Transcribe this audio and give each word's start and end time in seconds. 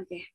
Oke. 0.00 0.32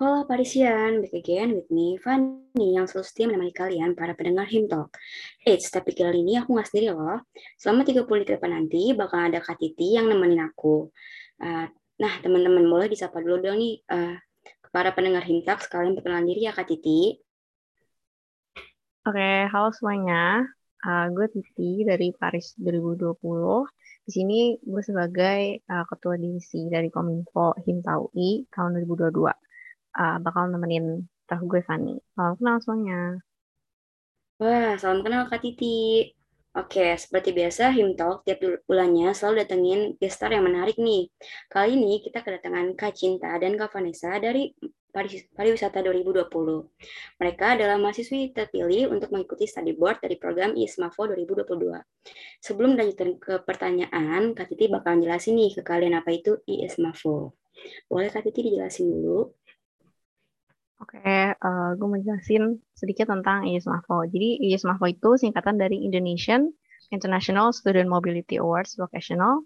Halo 0.00 0.24
Parisian, 0.24 1.04
back 1.04 1.12
again 1.12 1.52
with 1.52 1.68
me, 1.68 2.00
Fanny, 2.00 2.80
yang 2.80 2.88
selalu 2.88 3.04
setia 3.04 3.28
menemani 3.28 3.52
kalian, 3.52 3.92
para 3.92 4.16
pendengar 4.16 4.48
Him 4.48 4.72
Talk. 4.72 4.96
Eits, 5.44 5.68
tapi 5.68 5.92
kali 5.92 6.24
ini 6.24 6.40
aku 6.40 6.56
nggak 6.56 6.72
sendiri 6.72 6.96
loh. 6.96 7.20
Selama 7.60 7.84
30 7.84 8.08
menit 8.08 8.24
ke 8.24 8.32
depan 8.40 8.56
nanti, 8.56 8.96
bakal 8.96 9.28
ada 9.28 9.44
Kak 9.44 9.60
Titi 9.60 10.00
yang 10.00 10.08
nemenin 10.08 10.48
aku. 10.48 10.88
Uh, 11.36 11.68
nah, 12.00 12.12
teman-teman, 12.24 12.64
boleh 12.64 12.88
disapa 12.88 13.20
dulu 13.20 13.44
dong 13.44 13.60
nih, 13.60 13.84
uh, 13.92 14.16
para 14.72 14.96
pendengar 14.96 15.28
Him 15.28 15.44
sekalian 15.44 15.92
perkenalan 15.92 16.24
diri 16.24 16.48
ya 16.48 16.56
Kak 16.56 16.64
Titi. 16.64 17.20
Oke, 19.04 19.30
halo 19.52 19.68
semuanya. 19.76 20.48
Uh, 20.80 21.06
gue 21.12 21.26
Titi 21.28 21.84
dari 21.84 22.12
Paris 22.16 22.56
2020. 22.56 23.20
Di 24.06 24.10
sini 24.10 24.56
gue 24.56 24.82
sebagai 24.82 25.60
uh, 25.68 25.84
ketua 25.84 26.16
divisi 26.16 26.66
dari 26.72 26.88
Kominfo 26.88 27.52
Himta 27.60 28.00
UI 28.00 28.48
tahun 28.48 28.80
2022. 28.88 29.28
Uh, 29.92 30.16
bakal 30.24 30.48
nemenin 30.48 31.04
tahu 31.28 31.44
gue 31.46 31.62
Fanny. 31.62 32.00
Salam 32.16 32.34
kenal 32.40 32.56
semuanya. 32.64 33.20
Wah, 34.40 34.74
salam 34.80 35.04
kenal 35.04 35.28
Kak 35.28 35.44
Titi. 35.44 36.08
Oke, 36.50 36.98
seperti 36.98 37.30
biasa 37.30 37.70
Himtalk 37.70 38.26
tiap 38.26 38.42
bulannya 38.66 39.14
selalu 39.14 39.46
datengin 39.46 39.80
gestar 40.02 40.34
yang 40.34 40.42
menarik 40.42 40.74
nih. 40.82 41.06
Kali 41.46 41.78
ini 41.78 42.02
kita 42.02 42.26
kedatangan 42.26 42.74
Kak 42.74 42.96
Cinta 42.98 43.30
dan 43.38 43.54
Kak 43.54 43.70
Vanessa 43.70 44.18
dari 44.18 44.50
Pariwisata 44.90 45.80
2020. 45.80 46.26
Mereka 47.16 47.46
adalah 47.56 47.78
mahasiswi 47.78 48.34
terpilih 48.34 48.90
untuk 48.90 49.14
mengikuti 49.14 49.46
study 49.46 49.72
board 49.72 50.02
dari 50.02 50.18
program 50.18 50.58
ISMAFO 50.58 51.14
2022. 51.14 51.78
Sebelum 52.42 52.74
lanjutin 52.74 53.16
ke 53.22 53.40
pertanyaan, 53.46 54.34
Kak 54.34 54.50
Titi 54.50 54.66
bakal 54.66 54.98
jelasin 54.98 55.38
nih 55.38 55.56
ke 55.56 55.62
kalian 55.62 55.98
apa 55.98 56.10
itu 56.10 56.42
ISMAFO. 56.44 57.32
Boleh 57.86 58.10
Kak 58.10 58.26
Titi 58.26 58.50
dijelasin 58.50 58.90
dulu? 58.90 59.30
Oke, 60.80 61.36
uh, 61.36 61.76
gue 61.76 61.86
mau 61.86 62.00
jelasin 62.00 62.56
sedikit 62.72 63.12
tentang 63.12 63.44
ISMAFO. 63.44 64.08
Jadi 64.08 64.48
ISMAFO 64.48 64.88
itu 64.88 65.20
singkatan 65.20 65.60
dari 65.60 65.84
Indonesian 65.84 66.48
International 66.88 67.52
Student 67.52 67.86
Mobility 67.86 68.40
Awards 68.40 68.80
Vocational 68.80 69.44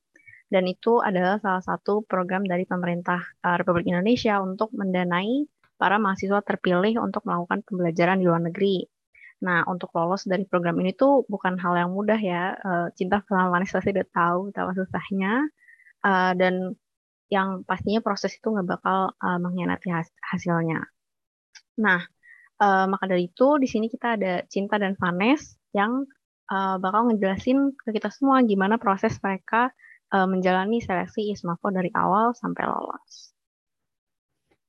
dan 0.55 0.71
itu 0.71 1.03
adalah 1.03 1.43
salah 1.43 1.67
satu 1.67 2.07
program 2.07 2.47
dari 2.47 2.63
pemerintah 2.63 3.19
uh, 3.43 3.59
Republik 3.59 3.91
Indonesia 3.91 4.39
untuk 4.39 4.71
mendanai 4.71 5.51
para 5.75 5.99
mahasiswa 5.99 6.39
terpilih 6.47 7.03
untuk 7.03 7.27
melakukan 7.27 7.67
pembelajaran 7.67 8.23
di 8.23 8.31
luar 8.31 8.39
negeri. 8.47 8.87
Nah, 9.43 9.67
untuk 9.67 9.91
lolos 9.99 10.23
dari 10.31 10.47
program 10.47 10.79
ini 10.79 10.95
tuh 10.95 11.27
bukan 11.27 11.59
hal 11.59 11.75
yang 11.75 11.91
mudah 11.91 12.21
ya. 12.23 12.55
Uh, 12.63 12.87
cinta 12.95 13.19
sama 13.27 13.51
manis 13.51 13.75
pasti 13.75 13.91
udah 13.91 14.07
tahu 14.15 14.39
betapa 14.55 14.71
susahnya. 14.79 15.43
Uh, 16.07 16.33
dan 16.39 16.79
yang 17.35 17.67
pastinya 17.67 17.99
proses 17.99 18.39
itu 18.39 18.47
nggak 18.47 18.79
bakal 18.79 19.11
mengkhianati 19.19 19.91
has 19.91 20.07
hasilnya. 20.23 20.87
Nah, 21.83 22.05
maka 22.63 23.11
dari 23.11 23.27
itu 23.33 23.59
di 23.59 23.67
sini 23.67 23.91
kita 23.91 24.15
ada 24.15 24.47
Cinta 24.47 24.79
dan 24.79 24.95
Vanes 24.95 25.57
yang 25.75 26.07
bakal 26.79 27.11
ngejelasin 27.11 27.75
ke 27.75 27.97
kita 27.97 28.13
semua 28.13 28.45
gimana 28.45 28.79
proses 28.79 29.19
mereka 29.19 29.73
uh, 30.15 30.29
menjalani 30.31 30.79
seleksi 30.79 31.35
ISMAFO 31.35 31.75
dari 31.75 31.91
awal 31.91 32.31
sampai 32.39 32.63
lolos. 32.71 33.35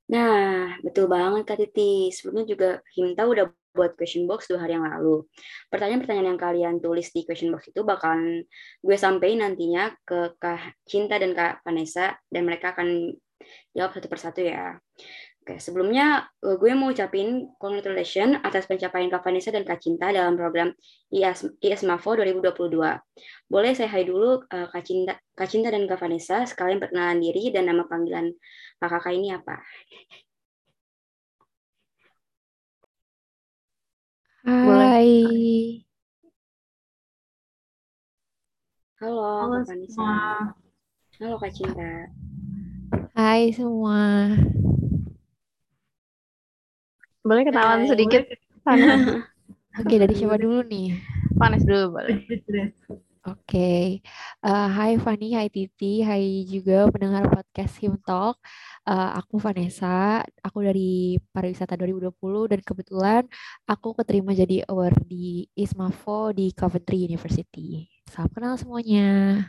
Nah, 0.09 0.77
betul 0.81 1.05
banget 1.09 1.45
Kak 1.45 1.57
Titi. 1.61 2.09
Sebelumnya 2.13 2.45
juga 2.45 2.69
Himta 2.93 3.25
udah 3.25 3.45
buat 3.75 3.97
question 3.99 4.23
box 4.25 4.47
dua 4.47 4.63
hari 4.63 4.77
yang 4.77 4.87
lalu. 4.87 5.27
Pertanyaan-pertanyaan 5.67 6.33
yang 6.33 6.39
kalian 6.39 6.75
tulis 6.79 7.11
di 7.11 7.27
question 7.27 7.51
box 7.51 7.69
itu 7.69 7.83
bakalan 7.83 8.45
gue 8.79 8.97
sampaikan 8.97 9.51
nantinya 9.51 9.91
ke 10.07 10.39
Kak 10.39 10.79
Cinta 10.87 11.19
dan 11.19 11.35
Kak 11.35 11.65
Vanessa 11.67 12.15
dan 12.31 12.47
mereka 12.47 12.71
akan 12.71 13.13
jawab 13.75 13.91
satu 13.97 14.07
persatu 14.07 14.39
ya. 14.45 14.79
Oke, 15.45 15.61
sebelumnya 15.61 16.25
eh, 16.41 16.57
gue 16.57 16.73
mau 16.73 16.89
ucapin 16.89 17.53
congratulations 17.61 18.41
atas 18.41 18.65
pencapaian 18.65 19.13
Kak 19.13 19.21
Vanessa 19.21 19.53
dan 19.53 19.61
Kak 19.61 19.77
Cinta 19.77 20.09
dalam 20.09 20.33
program 20.33 20.73
IS, 21.13 21.45
IS 21.61 21.85
MAFO 21.85 22.17
2022. 22.17 22.73
Boleh 23.45 23.71
saya 23.77 23.85
hai 23.93 24.09
dulu 24.09 24.41
uh, 24.41 24.67
Kak, 24.73 24.81
Cinta, 24.81 25.13
Kak 25.37 25.45
Cinta 25.45 25.69
dan 25.69 25.85
Kak 25.85 26.01
Vanessa, 26.01 26.49
sekalian 26.49 26.81
perkenalan 26.81 27.21
diri 27.21 27.53
dan 27.53 27.69
nama 27.69 27.85
panggilan 27.85 28.33
Kak 28.81 28.89
Kakak 28.89 29.13
ini 29.13 29.37
apa? 29.37 29.61
Hai. 34.49 35.85
Halo, 38.97 39.21
Halo 39.21 39.61
Kak 39.61 39.69
Vanessa. 39.69 40.09
Halo 41.21 41.35
Kak 41.37 41.53
Cinta. 41.53 42.09
Hai 43.13 43.53
semua. 43.53 44.33
Boleh 47.25 47.41
kenalan 47.41 47.89
Hai, 47.89 47.89
sedikit? 47.89 48.21
Panas. 48.61 49.01
Oke, 49.81 49.97
dari 49.97 50.13
siapa 50.13 50.37
dulu 50.37 50.61
nih? 50.61 50.93
Panas 51.41 51.65
dulu 51.65 51.97
boleh. 51.97 52.21
Oke. 52.21 52.69
Okay. 53.25 53.83
Uh, 54.45 54.53
eh, 54.53 54.67
hai 54.69 54.91
Fani, 55.01 55.33
hai 55.33 55.49
Titi, 55.49 56.05
hai 56.05 56.45
juga 56.45 56.85
pendengar 56.93 57.25
podcast 57.25 57.81
Him 57.81 57.97
Talk. 58.05 58.37
Uh, 58.85 59.17
aku 59.17 59.41
Vanessa, 59.41 60.21
aku 60.45 60.69
dari 60.69 61.17
Pariwisata 61.33 61.73
2020 61.73 62.13
dan 62.53 62.61
kebetulan 62.61 63.23
aku 63.65 63.97
keterima 63.97 64.37
jadi 64.37 64.61
award 64.69 65.09
di 65.09 65.49
ISMAFO 65.57 66.29
di 66.29 66.53
Coventry 66.53 67.09
University. 67.09 67.89
Salam 68.05 68.29
kenal 68.37 68.53
semuanya. 68.61 69.41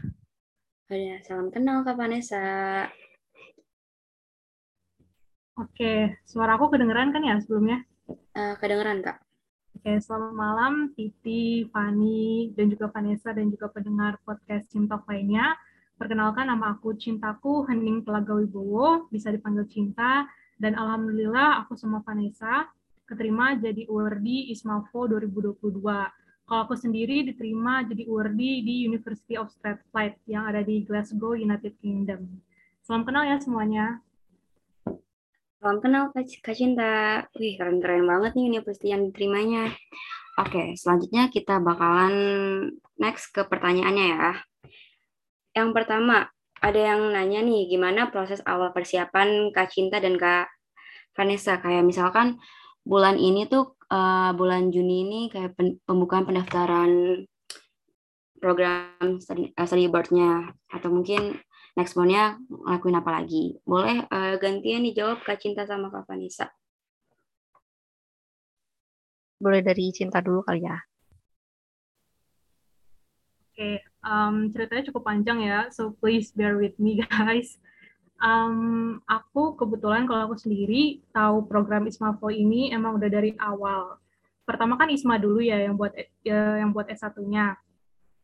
Ya, 0.89 1.21
salam 1.29 1.53
kenal 1.53 1.85
Kak 1.85 2.01
Vanessa. 2.01 2.89
Oke, 5.57 6.21
suara 6.29 6.61
aku 6.61 6.69
kedengeran 6.69 7.17
kan 7.17 7.25
ya 7.25 7.41
sebelumnya? 7.41 7.81
Uh, 8.37 8.53
kedengeran, 8.61 9.01
Kak. 9.01 9.25
Oke, 9.73 9.97
selamat 10.05 10.33
malam 10.37 10.93
Titi, 10.93 11.65
Fani, 11.73 12.53
dan 12.53 12.69
juga 12.69 12.93
Vanessa, 12.93 13.33
dan 13.33 13.49
juga 13.49 13.73
pendengar 13.73 14.21
podcast 14.21 14.69
Cinta 14.69 15.01
lainnya. 15.09 15.57
Perkenalkan 15.97 16.53
nama 16.53 16.77
aku 16.77 16.93
Cintaku 17.01 17.65
Hening 17.73 18.05
Telaga 18.05 18.37
Wibowo, 18.37 19.09
bisa 19.09 19.33
dipanggil 19.33 19.65
Cinta, 19.73 20.29
dan 20.61 20.77
Alhamdulillah 20.77 21.65
aku 21.65 21.73
sama 21.73 22.05
Vanessa 22.05 22.69
keterima 23.09 23.57
jadi 23.57 23.89
URD 23.89 24.53
ISMAFO 24.53 25.09
2022. 25.09 25.57
Kalau 26.47 26.61
aku 26.69 26.77
sendiri 26.77 27.25
diterima 27.25 27.81
jadi 27.81 28.05
URD 28.05 28.43
di 28.61 28.85
University 28.85 29.41
of 29.41 29.49
Strathclyde 29.49 30.21
yang 30.29 30.45
ada 30.45 30.61
di 30.61 30.85
Glasgow, 30.85 31.33
United 31.33 31.81
Kingdom. 31.81 32.29
Salam 32.85 33.09
kenal 33.09 33.25
ya 33.25 33.41
semuanya. 33.41 34.05
Salam 35.67 35.83
kenal 35.83 36.15
Kak 36.15 36.55
Cinta. 36.55 37.27
Wih, 37.35 37.59
keren-keren 37.59 38.07
banget 38.07 38.39
nih 38.39 38.55
universitas 38.55 38.87
yang 38.87 39.11
diterimanya. 39.11 39.75
Oke, 40.39 40.79
selanjutnya 40.79 41.27
kita 41.27 41.59
bakalan 41.59 42.15
next 43.03 43.35
ke 43.35 43.43
pertanyaannya 43.43 44.07
ya. 44.15 44.31
Yang 45.59 45.69
pertama, 45.75 46.31
ada 46.63 46.79
yang 46.79 47.11
nanya 47.11 47.43
nih, 47.43 47.67
gimana 47.67 48.15
proses 48.15 48.39
awal 48.47 48.71
persiapan 48.71 49.51
Kak 49.51 49.75
Cinta 49.75 49.99
dan 49.99 50.15
Kak 50.15 50.47
Vanessa? 51.19 51.59
Kayak 51.59 51.83
misalkan 51.83 52.39
bulan 52.87 53.19
ini 53.19 53.51
tuh, 53.51 53.75
uh, 53.91 54.31
bulan 54.39 54.71
Juni 54.71 55.03
ini 55.03 55.21
kayak 55.35 55.59
pembukaan 55.83 56.31
pendaftaran 56.31 57.27
program 58.39 59.19
study, 59.19 59.51
uh, 59.59 59.67
study 59.67 59.91
board-nya. 59.91 60.47
Atau 60.71 60.95
mungkin 60.95 61.43
next 61.77 61.95
monthnya 61.95 62.41
ngelakuin 62.49 62.97
apa 62.97 63.11
lagi. 63.13 63.45
Boleh 63.63 64.09
uh, 64.09 64.35
gantian 64.41 64.83
dijawab 64.89 65.21
Kak 65.23 65.39
Cinta 65.39 65.69
sama 65.69 65.93
Kak 65.93 66.09
Vanessa. 66.09 66.49
Boleh 69.37 69.61
dari 69.61 69.93
Cinta 69.93 70.25
dulu 70.25 70.41
kali 70.41 70.65
ya. 70.65 70.81
Oke, 73.57 73.61
okay, 73.61 73.77
um, 74.05 74.53
ceritanya 74.53 74.85
cukup 74.93 75.09
panjang 75.09 75.41
ya, 75.41 75.73
so 75.73 75.97
please 75.97 76.29
bear 76.33 76.61
with 76.61 76.77
me 76.77 77.01
guys. 77.05 77.57
Um, 78.17 79.01
aku 79.05 79.57
kebetulan 79.61 80.09
kalau 80.09 80.33
aku 80.33 80.37
sendiri 80.41 81.05
tahu 81.13 81.45
program 81.45 81.85
ISMAFO 81.85 82.33
ini 82.33 82.73
emang 82.73 82.97
udah 82.97 83.09
dari 83.13 83.37
awal. 83.37 84.01
Pertama 84.49 84.81
kan 84.81 84.89
ISMA 84.89 85.21
dulu 85.21 85.45
ya 85.45 85.61
yang 85.61 85.77
buat 85.77 85.93
ya, 86.25 86.61
yang 86.61 86.73
buat 86.73 86.89
S1-nya. 86.89 87.61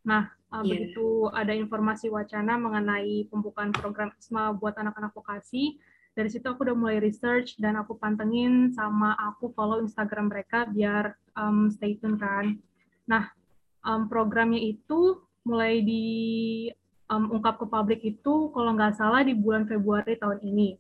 Nah, 0.08 0.32
uh, 0.52 0.60
yeah. 0.60 0.68
begitu 0.68 1.32
ada 1.32 1.56
informasi 1.56 2.12
wacana 2.12 2.60
mengenai 2.60 3.26
pembukaan 3.32 3.72
program 3.72 4.12
ISMA 4.20 4.54
buat 4.60 4.76
anak-anak 4.76 5.16
vokasi, 5.16 5.80
dari 6.12 6.28
situ 6.28 6.44
aku 6.44 6.68
udah 6.68 6.76
mulai 6.76 7.00
research 7.00 7.56
dan 7.56 7.80
aku 7.80 7.96
pantengin 7.96 8.68
sama 8.76 9.16
aku 9.16 9.48
follow 9.56 9.80
Instagram 9.80 10.28
mereka 10.28 10.68
biar 10.68 11.16
um, 11.32 11.72
stay 11.72 11.96
tune 11.96 12.20
kan. 12.20 12.60
Nah, 13.08 13.32
um, 13.80 14.12
programnya 14.12 14.60
itu 14.60 15.24
mulai 15.48 15.80
diungkap 15.80 17.54
um, 17.56 17.60
ke 17.64 17.66
publik 17.66 18.00
itu 18.04 18.52
kalau 18.52 18.76
nggak 18.76 18.94
salah 19.00 19.24
di 19.24 19.32
bulan 19.32 19.64
Februari 19.64 20.20
tahun 20.20 20.44
ini. 20.44 20.76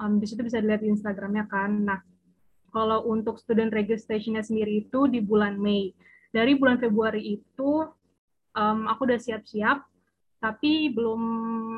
Um, 0.00 0.16
di 0.16 0.24
situ 0.24 0.40
bisa 0.40 0.58
dilihat 0.58 0.80
di 0.80 0.88
Instagramnya 0.88 1.46
kan. 1.52 1.84
Nah, 1.84 2.00
kalau 2.72 3.04
untuk 3.04 3.36
student 3.36 3.68
registration 3.70 4.40
sendiri 4.40 4.88
itu 4.88 5.04
di 5.04 5.20
bulan 5.20 5.60
Mei. 5.60 5.92
Dari 6.32 6.56
bulan 6.56 6.80
Februari 6.80 7.36
itu 7.36 7.84
um, 8.56 8.88
aku 8.88 9.08
udah 9.08 9.20
siap-siap 9.20 9.86
tapi 10.42 10.90
belum 10.90 11.22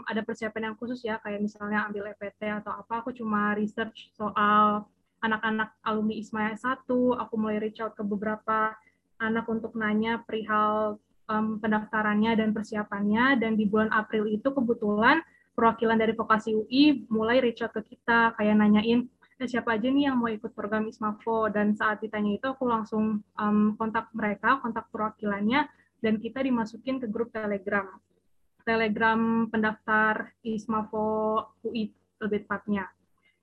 ada 0.09 0.25
persiapan 0.25 0.73
yang 0.73 0.77
khusus 0.81 1.05
ya. 1.05 1.21
Kayak 1.21 1.45
misalnya 1.45 1.85
ambil 1.85 2.09
EPT 2.17 2.49
atau 2.49 2.73
apa 2.73 3.05
aku 3.05 3.13
cuma 3.13 3.53
research 3.53 4.09
soal 4.17 4.89
anak-anak 5.21 5.77
alumni 5.85 6.17
ISMA 6.17 6.57
1 6.57 6.89
aku 6.89 7.35
mulai 7.37 7.61
reach 7.61 7.85
out 7.85 7.93
ke 7.93 8.01
beberapa 8.01 8.73
anak 9.21 9.45
untuk 9.53 9.77
nanya 9.77 10.25
perihal 10.25 10.97
um, 11.29 11.61
pendaftarannya 11.61 12.41
dan 12.41 12.57
persiapannya. 12.57 13.37
Dan 13.37 13.61
di 13.61 13.69
bulan 13.69 13.93
April 13.93 14.33
itu 14.33 14.49
kebetulan 14.49 15.21
perwakilan 15.53 16.01
dari 16.01 16.17
vokasi 16.17 16.57
UI 16.57 17.05
mulai 17.13 17.45
reach 17.45 17.61
out 17.61 17.77
ke 17.77 17.85
kita 17.85 18.33
kayak 18.41 18.57
nanyain 18.59 19.05
eh, 19.39 19.47
siapa 19.47 19.77
aja 19.77 19.87
nih 19.93 20.09
yang 20.09 20.17
mau 20.19 20.33
ikut 20.33 20.51
program 20.57 20.89
ISMAFO 20.89 21.53
dan 21.53 21.77
saat 21.77 22.01
ditanya 22.03 22.35
itu 22.35 22.47
aku 22.49 22.67
langsung 22.67 23.23
um, 23.39 23.77
kontak 23.79 24.11
mereka 24.17 24.59
kontak 24.59 24.91
perwakilannya 24.91 25.69
dan 26.05 26.21
kita 26.21 26.45
dimasukin 26.45 27.01
ke 27.01 27.09
grup 27.09 27.33
Telegram 27.33 27.89
Telegram 28.65 29.49
pendaftar 29.49 30.33
ISMAFO 30.45 31.41
UI 31.65 31.93
lebih 32.21 32.49
tepatnya. 32.49 32.89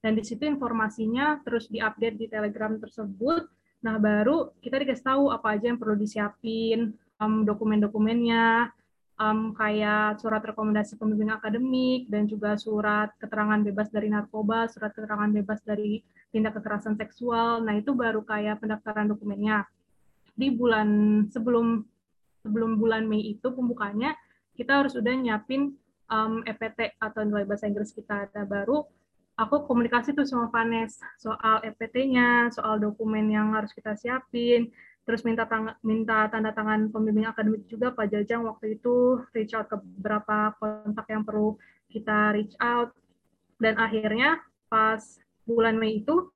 Dan 0.01 0.17
di 0.17 0.25
situ 0.25 0.49
informasinya 0.49 1.37
terus 1.45 1.69
diupdate 1.69 2.17
di 2.17 2.25
Telegram 2.25 2.73
tersebut. 2.81 3.45
Nah, 3.85 4.01
baru 4.01 4.49
kita 4.61 4.81
dikasih 4.81 5.05
tahu 5.05 5.23
apa 5.29 5.57
aja 5.57 5.69
yang 5.69 5.77
perlu 5.77 5.93
disiapin, 5.93 6.97
um, 7.21 7.45
dokumen-dokumennya, 7.45 8.73
um, 9.21 9.53
kayak 9.53 10.17
surat 10.17 10.41
rekomendasi 10.41 10.97
pembimbing 10.97 11.29
akademik, 11.29 12.09
dan 12.09 12.25
juga 12.25 12.57
surat 12.57 13.13
keterangan 13.21 13.61
bebas 13.61 13.93
dari 13.93 14.09
narkoba, 14.09 14.65
surat 14.73 14.89
keterangan 14.89 15.29
bebas 15.29 15.61
dari 15.61 16.01
tindak 16.33 16.57
kekerasan 16.57 16.97
seksual. 16.97 17.61
Nah, 17.61 17.77
itu 17.77 17.93
baru 17.93 18.25
kayak 18.25 18.57
pendaftaran 18.57 19.05
dokumennya. 19.05 19.69
Di 20.33 20.49
bulan 20.49 20.89
sebelum 21.29 21.85
sebelum 22.41 22.77
bulan 22.77 23.05
Mei 23.07 23.37
itu 23.37 23.47
pembukanya 23.53 24.17
kita 24.57 24.83
harus 24.83 24.93
udah 24.97 25.13
nyiapin 25.15 25.73
um, 26.11 26.43
EPT 26.43 26.99
atau 26.99 27.21
nilai 27.23 27.47
bahasa 27.47 27.65
Inggris 27.65 27.95
kita. 27.95 28.27
Nah, 28.35 28.45
baru 28.45 28.83
aku 29.39 29.65
komunikasi 29.65 30.13
tuh 30.13 30.27
sama 30.27 30.51
Vanes 30.51 30.99
soal 31.17 31.63
EPT-nya, 31.65 32.51
soal 32.51 32.77
dokumen 32.77 33.31
yang 33.31 33.55
harus 33.55 33.71
kita 33.71 33.95
siapin, 33.95 34.69
terus 35.01 35.25
minta 35.25 35.49
tang 35.49 35.73
minta 35.81 36.29
tanda 36.29 36.53
tangan 36.53 36.93
pembimbing 36.93 37.25
akademik 37.25 37.65
juga 37.65 37.89
Pak 37.95 38.11
Jajang 38.11 38.45
waktu 38.45 38.77
itu 38.77 39.23
reach 39.33 39.57
out 39.57 39.65
ke 39.65 39.79
beberapa 39.97 40.53
kontak 40.61 41.09
yang 41.09 41.25
perlu 41.25 41.57
kita 41.89 42.37
reach 42.37 42.53
out 42.61 42.93
dan 43.57 43.81
akhirnya 43.81 44.37
pas 44.69 45.01
bulan 45.49 45.75
Mei 45.75 46.05
itu 46.05 46.29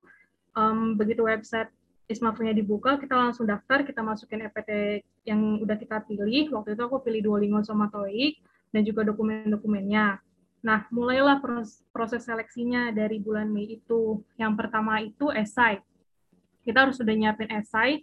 um, 0.58 0.98
begitu 0.98 1.22
website 1.22 1.70
Ismafunya 2.06 2.54
dibuka, 2.54 3.02
kita 3.02 3.18
langsung 3.18 3.50
daftar, 3.50 3.82
kita 3.82 3.98
masukin 3.98 4.46
EPT 4.46 5.02
yang 5.26 5.58
udah 5.58 5.74
kita 5.74 6.06
pilih. 6.06 6.54
Waktu 6.54 6.78
itu 6.78 6.82
aku 6.86 7.02
pilih 7.02 7.26
Duolingo 7.26 7.58
sama 7.66 7.90
TOEIC 7.90 8.38
dan 8.70 8.86
juga 8.86 9.02
dokumen-dokumennya. 9.02 10.22
Nah, 10.62 10.86
mulailah 10.94 11.42
proses, 11.42 11.82
proses 11.90 12.22
seleksinya 12.26 12.94
dari 12.94 13.18
bulan 13.22 13.50
Mei 13.50 13.78
itu. 13.78 14.22
Yang 14.38 14.52
pertama 14.54 15.02
itu 15.02 15.30
esai. 15.34 15.82
Kita 16.66 16.86
harus 16.86 16.98
sudah 16.98 17.14
nyiapin 17.14 17.50
esai. 17.54 18.02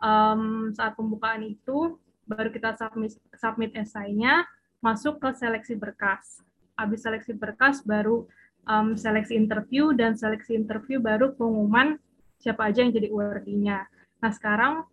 Um, 0.00 0.72
saat 0.76 0.96
pembukaan 0.96 1.40
itu, 1.44 1.96
baru 2.28 2.52
kita 2.52 2.76
submit, 2.76 3.16
submit 3.36 3.72
esainya, 3.72 4.44
masuk 4.84 5.16
ke 5.16 5.32
seleksi 5.32 5.76
berkas. 5.80 6.44
Habis 6.76 7.08
seleksi 7.08 7.32
berkas, 7.32 7.80
baru 7.80 8.28
um, 8.68 8.96
seleksi 9.00 9.32
interview, 9.32 9.96
dan 9.96 10.12
seleksi 10.12 10.56
interview 10.56 11.00
baru 11.00 11.32
pengumuman 11.32 11.96
siapa 12.44 12.68
aja 12.68 12.84
yang 12.84 12.92
jadi 12.92 13.08
URD-nya. 13.08 13.88
Nah 14.20 14.30
sekarang 14.36 14.84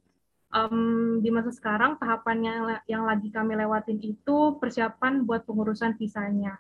um, 0.56 1.19
di 1.19 1.27
masa 1.27 1.51
sekarang 1.51 2.00
tahapannya 2.00 2.80
yang 2.88 3.03
lagi 3.03 3.27
kami 3.27 3.59
lewatin 3.59 4.00
itu 4.00 4.56
persiapan 4.56 5.27
buat 5.27 5.44
pengurusan 5.44 6.00
visanya. 6.00 6.56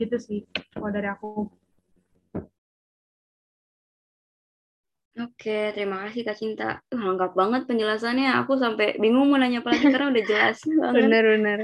Gitu 0.00 0.16
sih 0.16 0.40
kalau 0.72 0.88
dari 0.88 1.12
aku. 1.12 1.52
Oke, 5.12 5.76
terima 5.76 6.08
kasih 6.08 6.24
Kak 6.24 6.36
Cinta. 6.40 6.80
Uh, 6.88 7.12
lengkap 7.12 7.36
banget 7.36 7.68
penjelasannya. 7.68 8.32
Aku 8.40 8.56
sampai 8.56 8.96
bingung 8.96 9.28
mau 9.28 9.36
nanya 9.36 9.60
apa 9.60 9.76
lagi 9.76 9.92
karena 9.92 10.08
udah 10.08 10.24
jelas 10.24 10.56
banget. 10.80 11.04
Benar-benar. 11.04 11.58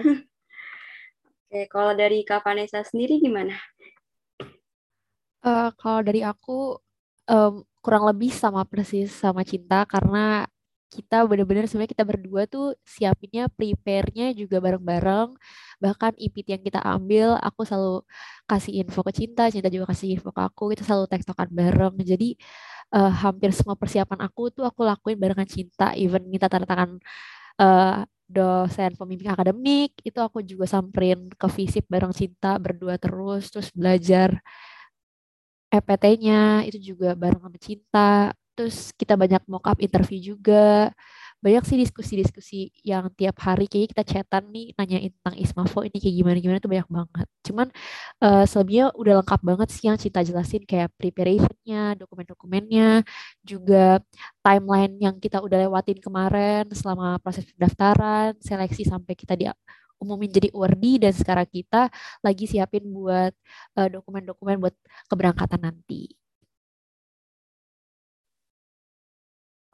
Oke, 1.48 1.60
kalau 1.72 1.96
dari 1.96 2.28
Kak 2.28 2.44
Vanessa 2.44 2.84
sendiri 2.84 3.16
gimana? 3.16 3.56
Uh, 5.40 5.72
kalau 5.80 6.04
dari 6.04 6.20
aku, 6.20 6.76
um, 7.32 7.64
kurang 7.84 8.04
lebih 8.08 8.30
sama 8.34 8.62
persis 8.68 9.10
sama 9.14 9.42
cinta 9.46 9.84
karena 9.88 10.46
kita 10.88 11.20
bener-bener 11.28 11.68
sebenarnya 11.68 11.92
kita 11.92 12.04
berdua 12.08 12.48
tuh 12.48 12.72
siapinnya 12.80 13.52
prepare-nya 13.52 14.32
juga 14.32 14.56
bareng-bareng. 14.64 15.36
Bahkan 15.84 16.12
IPT 16.16 16.46
yang 16.58 16.64
kita 16.64 16.80
ambil 16.80 17.36
aku 17.38 17.60
selalu 17.68 18.02
kasih 18.48 18.72
info 18.80 19.04
ke 19.04 19.12
cinta 19.12 19.52
cinta 19.52 19.68
juga 19.68 19.92
kasih 19.92 20.16
info 20.16 20.32
ke 20.32 20.40
aku 20.40 20.72
kita 20.72 20.82
selalu 20.88 21.04
tektokan 21.12 21.48
bareng. 21.52 21.94
Jadi 22.00 22.40
uh, 22.96 23.12
hampir 23.12 23.52
semua 23.52 23.76
persiapan 23.76 24.18
aku 24.24 24.48
tuh 24.54 24.64
aku 24.64 24.80
lakuin 24.84 25.20
barengan 25.20 25.48
cinta 25.48 25.92
even 25.92 26.24
minta 26.28 26.48
tanda 26.48 26.64
tangan 26.64 26.96
uh, 27.60 28.04
dosen 28.28 28.92
pembimbing 28.96 29.32
akademik 29.32 29.96
itu 30.04 30.18
aku 30.20 30.44
juga 30.44 30.68
samperin 30.68 31.32
ke 31.32 31.48
visip 31.48 31.84
bareng 31.88 32.12
cinta 32.12 32.60
berdua 32.60 33.00
terus 33.00 33.48
terus 33.48 33.72
belajar 33.72 34.36
EPT-nya 35.68 36.64
itu 36.68 36.94
juga 36.94 37.12
bareng 37.12 37.42
sama 37.44 37.58
Cinta. 37.60 38.32
Terus 38.56 38.90
kita 38.96 39.14
banyak 39.14 39.42
mock 39.46 39.70
up 39.70 39.78
interview 39.78 40.18
juga. 40.34 40.90
Banyak 41.38 41.62
sih 41.70 41.78
diskusi-diskusi 41.78 42.74
yang 42.82 43.06
tiap 43.14 43.38
hari 43.38 43.70
kayaknya 43.70 43.88
kita 43.94 44.04
chatan 44.10 44.50
nih 44.50 44.74
nanyain 44.74 45.14
tentang 45.14 45.38
Ismafo 45.38 45.86
ini 45.86 46.02
kayak 46.02 46.16
gimana-gimana 46.18 46.58
tuh 46.58 46.66
banyak 46.74 46.88
banget. 46.90 47.26
Cuman 47.46 47.66
uh, 48.26 48.42
selebihnya 48.42 48.90
udah 48.98 49.22
lengkap 49.22 49.40
banget 49.46 49.68
sih 49.70 49.84
yang 49.86 49.94
Cinta 50.02 50.26
jelasin 50.26 50.66
kayak 50.66 50.90
preparation-nya, 50.98 51.94
dokumen-dokumennya, 51.94 53.06
juga 53.46 54.02
timeline 54.42 54.98
yang 54.98 55.14
kita 55.22 55.38
udah 55.38 55.70
lewatin 55.70 56.02
kemarin 56.02 56.66
selama 56.74 57.22
proses 57.22 57.46
pendaftaran, 57.54 58.34
seleksi 58.42 58.82
sampai 58.90 59.14
kita 59.14 59.38
di 59.38 59.46
umumin 60.02 60.30
jadi 60.30 60.48
URD 60.54 61.02
dan 61.02 61.12
sekarang 61.14 61.48
kita 61.50 61.90
lagi 62.22 62.44
siapin 62.46 62.86
buat 62.90 63.32
eh, 63.78 63.88
dokumen-dokumen 63.90 64.56
uh, 64.58 64.60
buat 64.68 64.74
keberangkatan 65.10 65.60
nanti. 65.62 66.10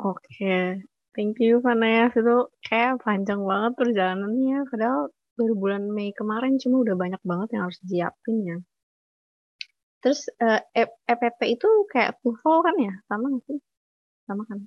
Oke, 0.00 0.84
thank 1.16 1.38
you 1.40 1.62
Vanessa. 1.64 2.18
Itu 2.20 2.52
kayak 2.66 3.00
panjang 3.06 3.40
banget 3.46 3.72
perjalanannya. 3.78 4.58
Padahal 4.68 5.08
baru 5.38 5.54
bulan 5.54 5.82
Mei 5.88 6.10
kemarin 6.12 6.60
cuma 6.60 6.82
udah 6.84 6.96
banyak 6.98 7.22
banget 7.24 7.48
yang 7.54 7.62
harus 7.70 7.78
siapin 7.86 8.36
ya. 8.44 8.58
Terus 10.04 10.28
uh, 10.36 10.60
eh, 10.76 10.90
EPT 11.08 11.40
e 11.48 11.48
itu 11.56 11.68
kayak 11.88 12.20
TOEFL 12.20 12.58
kan 12.60 12.76
ya? 12.76 12.94
Sama 13.08 13.24
nggak 13.32 13.44
sih? 13.48 13.58
Sama 14.28 14.42
kan? 14.44 14.58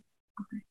Oke. 0.41 0.49
Okay. 0.49 0.61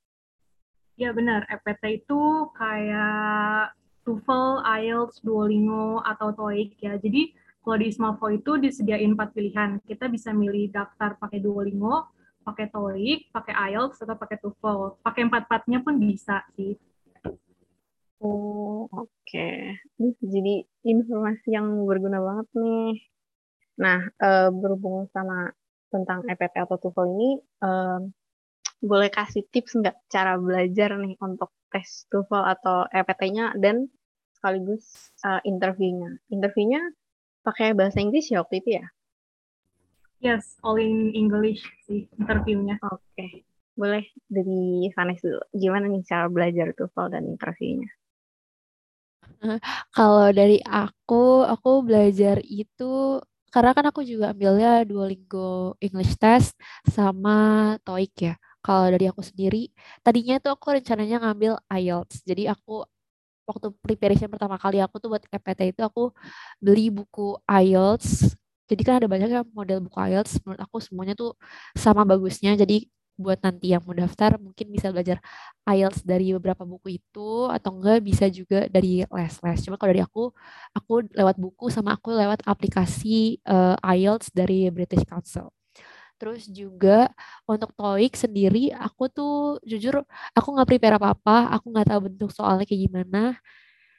Ya 0.97 1.13
benar, 1.13 1.45
EPT 1.53 2.03
itu 2.03 2.21
kayak 2.57 3.77
TOEFL, 4.07 4.63
IELTS, 4.63 5.19
Duolingo, 5.27 5.99
atau 6.07 6.31
TOEIC 6.31 6.79
ya. 6.79 6.95
Jadi 6.97 7.35
kalau 7.67 7.77
di 7.83 7.91
Ismalfo 7.91 8.31
itu 8.31 8.55
disediain 8.63 9.19
empat 9.19 9.35
pilihan. 9.35 9.83
Kita 9.83 10.07
bisa 10.07 10.31
milih 10.31 10.71
daftar 10.71 11.19
pakai 11.19 11.43
Duolingo, 11.43 12.07
pakai 12.47 12.71
TOEIC, 12.71 13.35
pakai 13.35 13.55
IELTS, 13.75 14.07
atau 14.07 14.15
pakai 14.15 14.39
TOEFL. 14.39 15.03
Pakai 15.03 15.27
empat-empatnya 15.27 15.83
pun 15.83 15.99
bisa 15.99 16.47
sih. 16.55 16.79
Oh, 18.23 18.87
oke. 18.87 19.11
Okay. 19.27 19.75
Jadi 20.23 20.63
informasi 20.87 21.53
yang 21.53 21.85
berguna 21.85 22.23
banget 22.23 22.49
nih. 22.55 22.95
Nah, 23.83 24.01
uh, 24.23 24.49
berhubung 24.55 25.11
sama 25.11 25.51
tentang 25.91 26.23
EPT 26.31 26.55
atau 26.63 26.79
TOEFL 26.79 27.07
ini, 27.19 27.31
uh, 27.61 28.01
boleh 28.81 29.11
kasih 29.11 29.43
tips 29.51 29.75
nggak 29.75 29.97
cara 30.07 30.37
belajar 30.39 30.95
nih 31.01 31.19
untuk 31.19 31.51
tes 31.73 32.07
TOEFL 32.09 32.45
atau 32.57 32.87
EPT-nya 32.95 33.57
dan 33.59 33.91
sekaligus 34.47 35.11
uh, 35.27 35.43
interviewnya. 35.43 36.23
Interviewnya 36.31 36.79
pakai 37.43 37.75
bahasa 37.75 37.99
Inggris 37.99 38.31
ya 38.31 38.47
waktu 38.47 38.63
itu 38.63 38.79
ya? 38.79 38.87
Yes, 40.23 40.55
all 40.63 40.79
in 40.79 41.11
English 41.19 41.67
sih 41.91 42.07
interviewnya. 42.15 42.79
Oke, 42.87 43.03
okay. 43.19 43.43
boleh 43.75 44.07
dari 44.31 44.87
Vanessa 44.95 45.27
dulu. 45.27 45.43
Gimana 45.51 45.91
nih 45.91 46.07
cara 46.07 46.31
belajar 46.31 46.71
TOEFL 46.79 47.11
dan 47.11 47.27
interviewnya? 47.27 47.91
Kalau 49.99 50.31
dari 50.31 50.63
aku, 50.63 51.43
aku 51.43 51.83
belajar 51.83 52.39
itu 52.47 53.19
karena 53.51 53.75
kan 53.75 53.91
aku 53.91 54.07
juga 54.07 54.31
ambilnya 54.31 54.87
Duolingo 54.87 55.75
English 55.83 56.15
Test 56.23 56.55
sama 56.87 57.75
TOEIC 57.83 58.15
ya. 58.23 58.35
Kalau 58.63 58.95
dari 58.95 59.11
aku 59.11 59.27
sendiri, 59.27 59.75
tadinya 60.07 60.39
tuh 60.39 60.55
aku 60.55 60.79
rencananya 60.79 61.23
ngambil 61.23 61.59
IELTS. 61.67 62.23
Jadi 62.27 62.47
aku 62.47 62.87
waktu 63.47 63.67
preparation 63.81 64.29
pertama 64.29 64.59
kali 64.59 64.83
aku 64.83 64.99
tuh 64.99 65.09
buat 65.15 65.25
EPT 65.31 65.61
itu 65.73 65.83
aku 65.87 66.11
beli 66.59 66.91
buku 66.91 67.39
IELTS. 67.47 68.35
Jadi 68.67 68.83
kan 68.83 68.99
ada 68.99 69.07
banyak 69.07 69.31
ya 69.31 69.43
model 69.55 69.79
buku 69.87 69.99
IELTS. 69.99 70.43
Menurut 70.43 70.61
aku 70.67 70.77
semuanya 70.83 71.15
tuh 71.15 71.39
sama 71.79 72.03
bagusnya. 72.03 72.59
Jadi 72.59 72.91
buat 73.17 73.41
nanti 73.41 73.73
yang 73.73 73.81
mau 73.89 73.97
daftar 73.97 74.37
mungkin 74.37 74.69
bisa 74.69 74.93
belajar 74.93 75.19
IELTS 75.65 76.05
dari 76.05 76.37
beberapa 76.37 76.69
buku 76.69 77.01
itu 77.01 77.49
atau 77.49 77.71
enggak 77.81 78.05
bisa 78.05 78.29
juga 78.29 78.69
dari 78.69 79.03
les-les. 79.09 79.59
Cuma 79.65 79.81
kalau 79.81 79.91
dari 79.97 80.05
aku, 80.05 80.31
aku 80.77 80.93
lewat 81.17 81.37
buku 81.41 81.73
sama 81.73 81.97
aku 81.97 82.13
lewat 82.13 82.45
aplikasi 82.45 83.41
uh, 83.49 83.77
IELTS 83.81 84.31
dari 84.37 84.69
British 84.69 85.05
Council. 85.09 85.49
Terus 86.17 86.49
juga 86.49 87.13
untuk 87.45 87.71
TOEIC 87.77 88.13
sendiri, 88.17 88.73
aku 88.73 89.09
tuh 89.13 89.61
jujur 89.69 90.01
aku 90.33 90.49
nggak 90.57 90.69
prepare 90.69 90.97
apa-apa, 90.97 91.53
aku 91.55 91.67
nggak 91.73 91.87
tahu 91.93 92.01
bentuk 92.09 92.31
soalnya 92.33 92.65
kayak 92.69 92.83
gimana. 92.89 93.37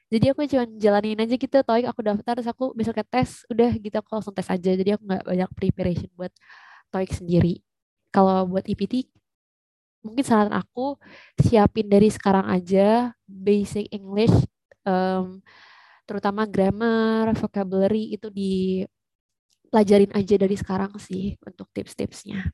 Jadi 0.08 0.26
aku 0.32 0.40
cuma 0.48 0.66
jalanin 0.80 1.20
aja 1.20 1.36
gitu, 1.36 1.58
TOEIC 1.62 1.86
aku 1.92 2.02
daftar, 2.06 2.34
terus 2.40 2.50
aku 2.50 2.66
besok 2.78 2.96
ke 3.00 3.06
tes, 3.06 3.44
udah 3.52 3.70
gitu 3.76 3.96
aku 4.00 4.10
langsung 4.16 4.34
tes 4.34 4.48
aja. 4.50 4.72
Jadi 4.74 4.90
aku 4.96 5.04
nggak 5.06 5.24
banyak 5.28 5.50
preparation 5.58 6.10
buat 6.18 6.34
TOEIC 6.92 7.12
sendiri 7.24 7.62
kalau 8.12 8.50
buat 8.50 8.66
EPT 8.66 9.08
mungkin 10.06 10.24
saran 10.24 10.54
aku 10.56 10.96
siapin 11.38 11.92
dari 11.92 12.08
sekarang 12.08 12.48
aja 12.48 13.12
basic 13.28 13.92
English 13.92 14.34
um, 14.88 15.44
terutama 16.08 16.48
grammar, 16.48 17.36
vocabulary 17.36 18.16
itu 18.16 18.32
dipelajarin 19.68 20.16
aja 20.16 20.36
dari 20.40 20.56
sekarang 20.56 20.96
sih 20.96 21.36
untuk 21.44 21.68
tips-tipsnya. 21.76 22.48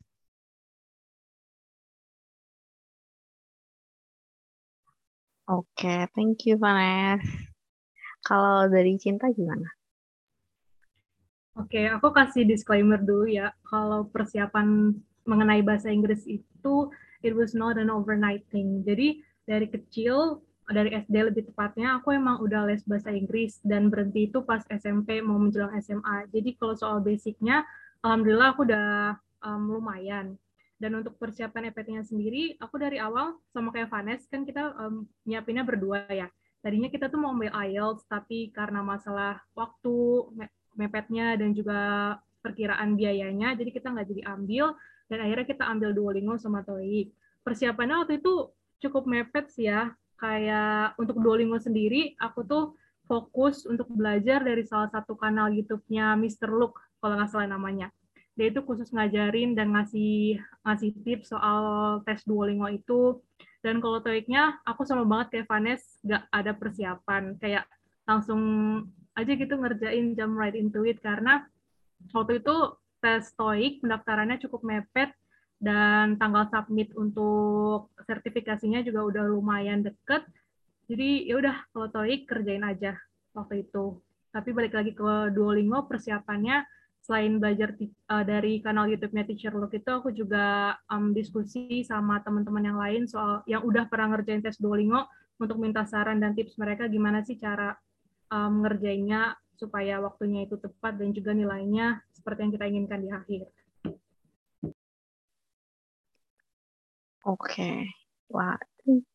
Oke, 5.45 5.85
okay, 5.85 6.01
thank 6.17 6.49
you 6.49 6.57
Vanessa. 6.57 7.21
Kalau 8.23 8.65
dari 8.71 8.95
cinta 8.97 9.29
gimana? 9.29 9.67
Oke, 11.53 11.85
okay, 11.85 11.85
aku 11.91 12.09
kasih 12.09 12.49
disclaimer 12.49 12.97
dulu 12.97 13.29
ya. 13.29 13.53
Kalau 13.67 14.09
persiapan 14.09 14.95
mengenai 15.29 15.61
bahasa 15.61 15.93
Inggris 15.93 16.25
itu 16.25 16.89
it 17.21 17.35
was 17.35 17.53
not 17.53 17.77
an 17.77 17.93
overnight 17.93 18.41
thing. 18.49 18.81
Jadi 18.81 19.21
dari 19.43 19.67
kecil 19.69 20.41
dari 20.71 20.95
SD 20.95 21.15
lebih 21.33 21.43
tepatnya 21.51 21.99
aku 21.99 22.15
emang 22.15 22.39
udah 22.39 22.63
les 22.63 22.83
bahasa 22.87 23.11
Inggris 23.11 23.59
dan 23.67 23.91
berhenti 23.91 24.31
itu 24.31 24.39
pas 24.47 24.63
SMP 24.69 25.19
mau 25.19 25.35
menjelang 25.35 25.75
SMA. 25.83 26.31
Jadi 26.31 26.55
kalau 26.55 26.75
soal 26.77 27.03
basicnya 27.03 27.67
alhamdulillah 27.99 28.55
aku 28.55 28.61
udah 28.67 29.17
um, 29.43 29.63
lumayan. 29.79 30.39
Dan 30.79 30.99
untuk 30.99 31.15
persiapan 31.15 31.71
EPT-nya 31.71 32.03
sendiri, 32.03 32.59
aku 32.59 32.75
dari 32.75 32.99
awal 32.99 33.39
sama 33.55 33.71
kayak 33.71 33.87
Vanes 33.87 34.27
kan 34.27 34.43
kita 34.43 34.75
um, 34.75 35.07
nyiapinnya 35.23 35.63
berdua 35.63 36.03
ya. 36.11 36.27
Tadinya 36.59 36.91
kita 36.91 37.07
tuh 37.07 37.19
mau 37.19 37.31
ambil 37.31 37.51
IELTS, 37.51 38.03
tapi 38.07 38.51
karena 38.51 38.83
masalah 38.83 39.39
waktu, 39.55 40.27
mepetnya, 40.75 41.39
dan 41.39 41.55
juga 41.55 41.79
perkiraan 42.43 42.99
biayanya, 42.99 43.55
jadi 43.55 43.71
kita 43.71 43.95
nggak 43.95 44.07
jadi 44.11 44.23
ambil 44.35 44.75
dan 45.07 45.19
akhirnya 45.23 45.47
kita 45.47 45.63
ambil 45.67 45.89
Duolingo 45.95 46.35
sama 46.35 46.63
TOEIC. 46.63 47.11
Persiapannya 47.43 48.03
waktu 48.03 48.19
itu 48.19 48.51
cukup 48.83 49.03
mepet 49.07 49.51
sih 49.51 49.71
ya. 49.71 49.95
Kayak 50.17 50.95
untuk 51.01 51.19
Duolingo 51.19 51.59
sendiri, 51.59 52.15
aku 52.21 52.45
tuh 52.47 52.63
fokus 53.03 53.67
untuk 53.67 53.91
belajar 53.91 54.39
dari 54.39 54.63
salah 54.63 54.87
satu 54.87 55.19
kanal 55.19 55.51
YouTube-nya 55.51 56.15
Mr. 56.15 56.47
Luke, 56.47 56.79
kalau 57.03 57.19
nggak 57.19 57.31
salah 57.31 57.51
namanya. 57.51 57.91
Dia 58.33 58.49
itu 58.49 58.65
khusus 58.65 58.89
ngajarin 58.89 59.53
dan 59.53 59.75
ngasih 59.75 60.41
ngasih 60.65 60.89
tips 61.05 61.35
soal 61.35 61.99
tes 62.07 62.23
Duolingo 62.25 62.65
itu. 62.71 63.21
Dan 63.63 63.79
kalau 63.79 64.03
TOEIC-nya, 64.03 64.63
aku 64.67 64.83
sama 64.83 65.07
banget 65.07 65.39
kayak 65.39 65.47
Vanes, 65.47 65.83
nggak 66.03 66.23
ada 66.33 66.51
persiapan. 66.51 67.23
Kayak 67.39 67.63
langsung 68.03 68.41
aja 69.13 69.31
gitu 69.37 69.53
ngerjain 69.55 70.17
jump 70.17 70.35
right 70.35 70.57
into 70.57 70.83
it, 70.83 70.99
karena 70.99 71.45
waktu 72.11 72.41
itu 72.41 72.55
tes 72.99 73.31
TOEIC 73.37 73.83
pendaftarannya 73.83 74.41
cukup 74.41 74.65
mepet 74.65 75.13
dan 75.63 76.19
tanggal 76.19 76.51
submit 76.51 76.91
untuk 76.99 77.95
sertifikasinya 78.03 78.83
juga 78.83 79.07
udah 79.07 79.23
lumayan 79.31 79.79
deket. 79.79 80.27
Jadi 80.91 81.23
ya 81.23 81.39
udah 81.39 81.55
kalau 81.71 81.87
TOEIC 81.87 82.27
kerjain 82.27 82.67
aja 82.67 82.99
waktu 83.31 83.63
itu. 83.63 83.97
Tapi 84.35 84.49
balik 84.51 84.75
lagi 84.75 84.91
ke 84.91 85.31
Duolingo 85.31 85.87
persiapannya 85.87 86.67
selain 87.03 87.39
belajar 87.39 87.75
uh, 88.11 88.23
dari 88.23 88.63
kanal 88.63 88.87
YouTube-nya 88.87 89.27
Teacher 89.27 89.51
Look 89.55 89.75
itu 89.75 89.91
aku 89.91 90.11
juga 90.15 90.75
um, 90.87 91.11
diskusi 91.11 91.83
sama 91.83 92.23
teman-teman 92.23 92.63
yang 92.63 92.79
lain 92.79 93.03
soal 93.07 93.43
yang 93.43 93.63
udah 93.63 93.91
pernah 93.91 94.15
ngerjain 94.15 94.39
tes 94.39 94.55
Duolingo 94.59 95.07
untuk 95.39 95.59
minta 95.59 95.83
saran 95.83 96.23
dan 96.23 96.31
tips 96.31 96.55
mereka 96.55 96.87
gimana 96.87 97.19
sih 97.23 97.35
cara 97.35 97.75
um, 98.31 98.63
ngerjainnya 98.63 99.35
supaya 99.59 99.99
waktunya 99.99 100.47
itu 100.47 100.55
tepat 100.55 100.95
dan 100.95 101.11
juga 101.11 101.35
nilainya 101.35 101.99
seperti 102.15 102.39
yang 102.47 102.51
kita 102.55 102.65
inginkan 102.71 102.99
di 103.03 103.09
akhir. 103.11 103.41
Oke, 107.23 107.55
okay. 107.55 107.77
wah, 108.27 108.59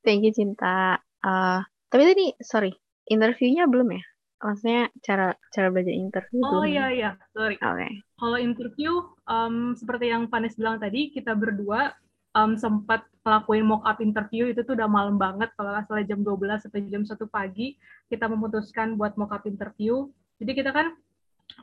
thank 0.00 0.24
you 0.24 0.32
Cinta. 0.32 0.96
Uh, 1.20 1.60
tapi 1.92 2.02
tadi, 2.08 2.26
sorry, 2.40 2.72
interviewnya 3.04 3.68
belum 3.68 3.92
ya? 3.92 4.04
Maksudnya 4.38 4.82
cara 5.02 5.34
cara 5.50 5.68
belajar 5.68 5.92
interview 5.92 6.40
oh, 6.40 6.62
belum? 6.62 6.72
Iya 6.72 6.86
iya, 6.94 7.10
sorry. 7.34 7.58
Oke. 7.58 7.68
Okay. 7.68 7.92
Kalau 8.16 8.38
interview, 8.38 8.92
um, 9.28 9.74
seperti 9.74 10.08
yang 10.08 10.30
Vanes 10.30 10.56
bilang 10.56 10.78
tadi, 10.78 11.10
kita 11.10 11.34
berdua 11.34 11.92
um, 12.38 12.54
sempat 12.54 13.04
ngelakuin 13.26 13.66
mock 13.66 13.84
up 13.84 13.98
interview 14.00 14.48
itu 14.48 14.64
tuh 14.64 14.78
udah 14.78 14.88
malam 14.88 15.20
banget 15.20 15.52
kalau 15.58 15.74
nggak 15.74 15.84
salah 15.90 16.04
jam 16.06 16.24
12 16.24 16.64
sampai 16.64 16.80
jam 16.88 17.02
1 17.04 17.12
pagi 17.28 17.76
kita 18.08 18.24
memutuskan 18.24 18.96
buat 18.96 19.18
mock 19.20 19.34
up 19.34 19.44
interview. 19.44 20.08
Jadi 20.38 20.52
kita 20.54 20.70
kan 20.70 20.96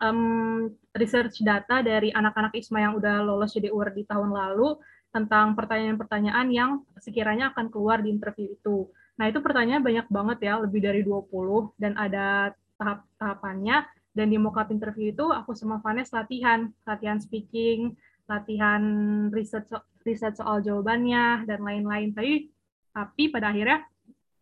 um, 0.04 0.68
research 0.98 1.42
data 1.42 1.80
dari 1.80 2.12
anak-anak 2.12 2.54
ISMA 2.54 2.92
yang 2.92 2.94
udah 3.00 3.24
lolos 3.24 3.56
jadi 3.56 3.72
UR 3.72 3.90
di 3.96 4.04
tahun 4.04 4.36
lalu 4.36 4.76
tentang 5.16 5.56
pertanyaan-pertanyaan 5.56 6.48
yang 6.52 6.72
sekiranya 7.00 7.56
akan 7.56 7.72
keluar 7.72 8.04
di 8.04 8.12
interview 8.12 8.52
itu. 8.52 8.92
Nah, 9.16 9.32
itu 9.32 9.40
pertanyaan 9.40 9.80
banyak 9.80 10.12
banget 10.12 10.52
ya, 10.52 10.60
lebih 10.60 10.84
dari 10.84 11.00
20 11.08 11.72
dan 11.80 11.96
ada 11.96 12.52
tahap-tahapannya 12.76 13.88
dan 14.12 14.28
di 14.28 14.36
mock 14.36 14.60
up 14.60 14.68
interview 14.76 15.16
itu 15.16 15.32
aku 15.32 15.56
sama 15.56 15.80
Vanes 15.80 16.12
latihan, 16.12 16.68
latihan 16.84 17.20
speaking, 17.24 17.96
latihan 18.28 18.84
riset 19.32 19.68
riset 20.04 20.36
soal 20.36 20.60
jawabannya 20.60 21.48
dan 21.48 21.60
lain-lain. 21.64 22.12
Tapi 22.12 22.52
tapi 22.92 23.32
pada 23.32 23.56
akhirnya 23.56 23.84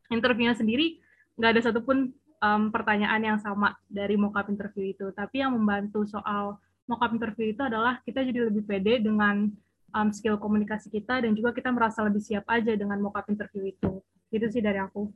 interviewnya 0.10 0.58
sendiri 0.58 0.98
nggak 1.38 1.52
ada 1.58 1.62
satupun 1.70 2.14
um, 2.42 2.70
pertanyaan 2.70 3.22
yang 3.22 3.40
sama 3.42 3.74
dari 3.90 4.14
mockup 4.14 4.50
interview 4.50 4.94
itu. 4.94 5.10
Tapi 5.14 5.42
yang 5.42 5.54
membantu 5.54 6.06
soal 6.06 6.58
mockup 6.86 7.14
interview 7.14 7.54
itu 7.54 7.62
adalah 7.66 7.98
kita 8.06 8.22
jadi 8.22 8.54
lebih 8.54 8.66
pede 8.66 9.02
dengan 9.02 9.50
um, 9.94 10.10
skill 10.10 10.42
komunikasi 10.42 10.90
kita 10.90 11.24
dan 11.24 11.32
juga 11.38 11.54
kita 11.54 11.70
merasa 11.70 12.02
lebih 12.02 12.20
siap 12.20 12.50
aja 12.50 12.74
dengan 12.74 12.98
mockup 13.00 13.30
interview 13.30 13.70
itu. 13.70 14.02
Itu 14.34 14.46
sih 14.50 14.60
dari 14.60 14.82
aku. 14.82 15.08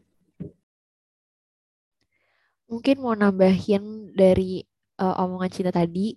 Mungkin 2.70 2.96
mau 3.02 3.16
nambahin 3.18 4.14
dari 4.14 4.62
uh, 5.02 5.24
omongan 5.24 5.52
Cinta 5.52 5.72
tadi, 5.74 6.16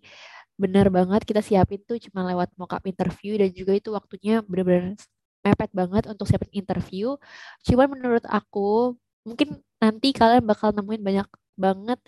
benar 0.60 0.92
banget 0.92 1.24
kita 1.24 1.40
siapin 1.40 1.80
tuh 1.88 1.96
cuma 1.96 2.26
lewat 2.28 2.52
mockup 2.60 2.84
interview 2.84 3.40
dan 3.40 3.48
juga 3.54 3.72
itu 3.72 3.88
waktunya 3.96 4.44
benar-benar 4.44 4.98
mepet 5.40 5.70
banget 5.72 6.04
untuk 6.10 6.28
siapin 6.28 6.52
interview. 6.52 7.16
Cuman 7.64 7.88
menurut 7.96 8.24
aku 8.28 8.98
mungkin 9.24 9.62
nanti 9.80 10.12
kalian 10.12 10.44
bakal 10.44 10.72
nemuin 10.76 11.00
banyak 11.00 11.28
banget 11.60 12.00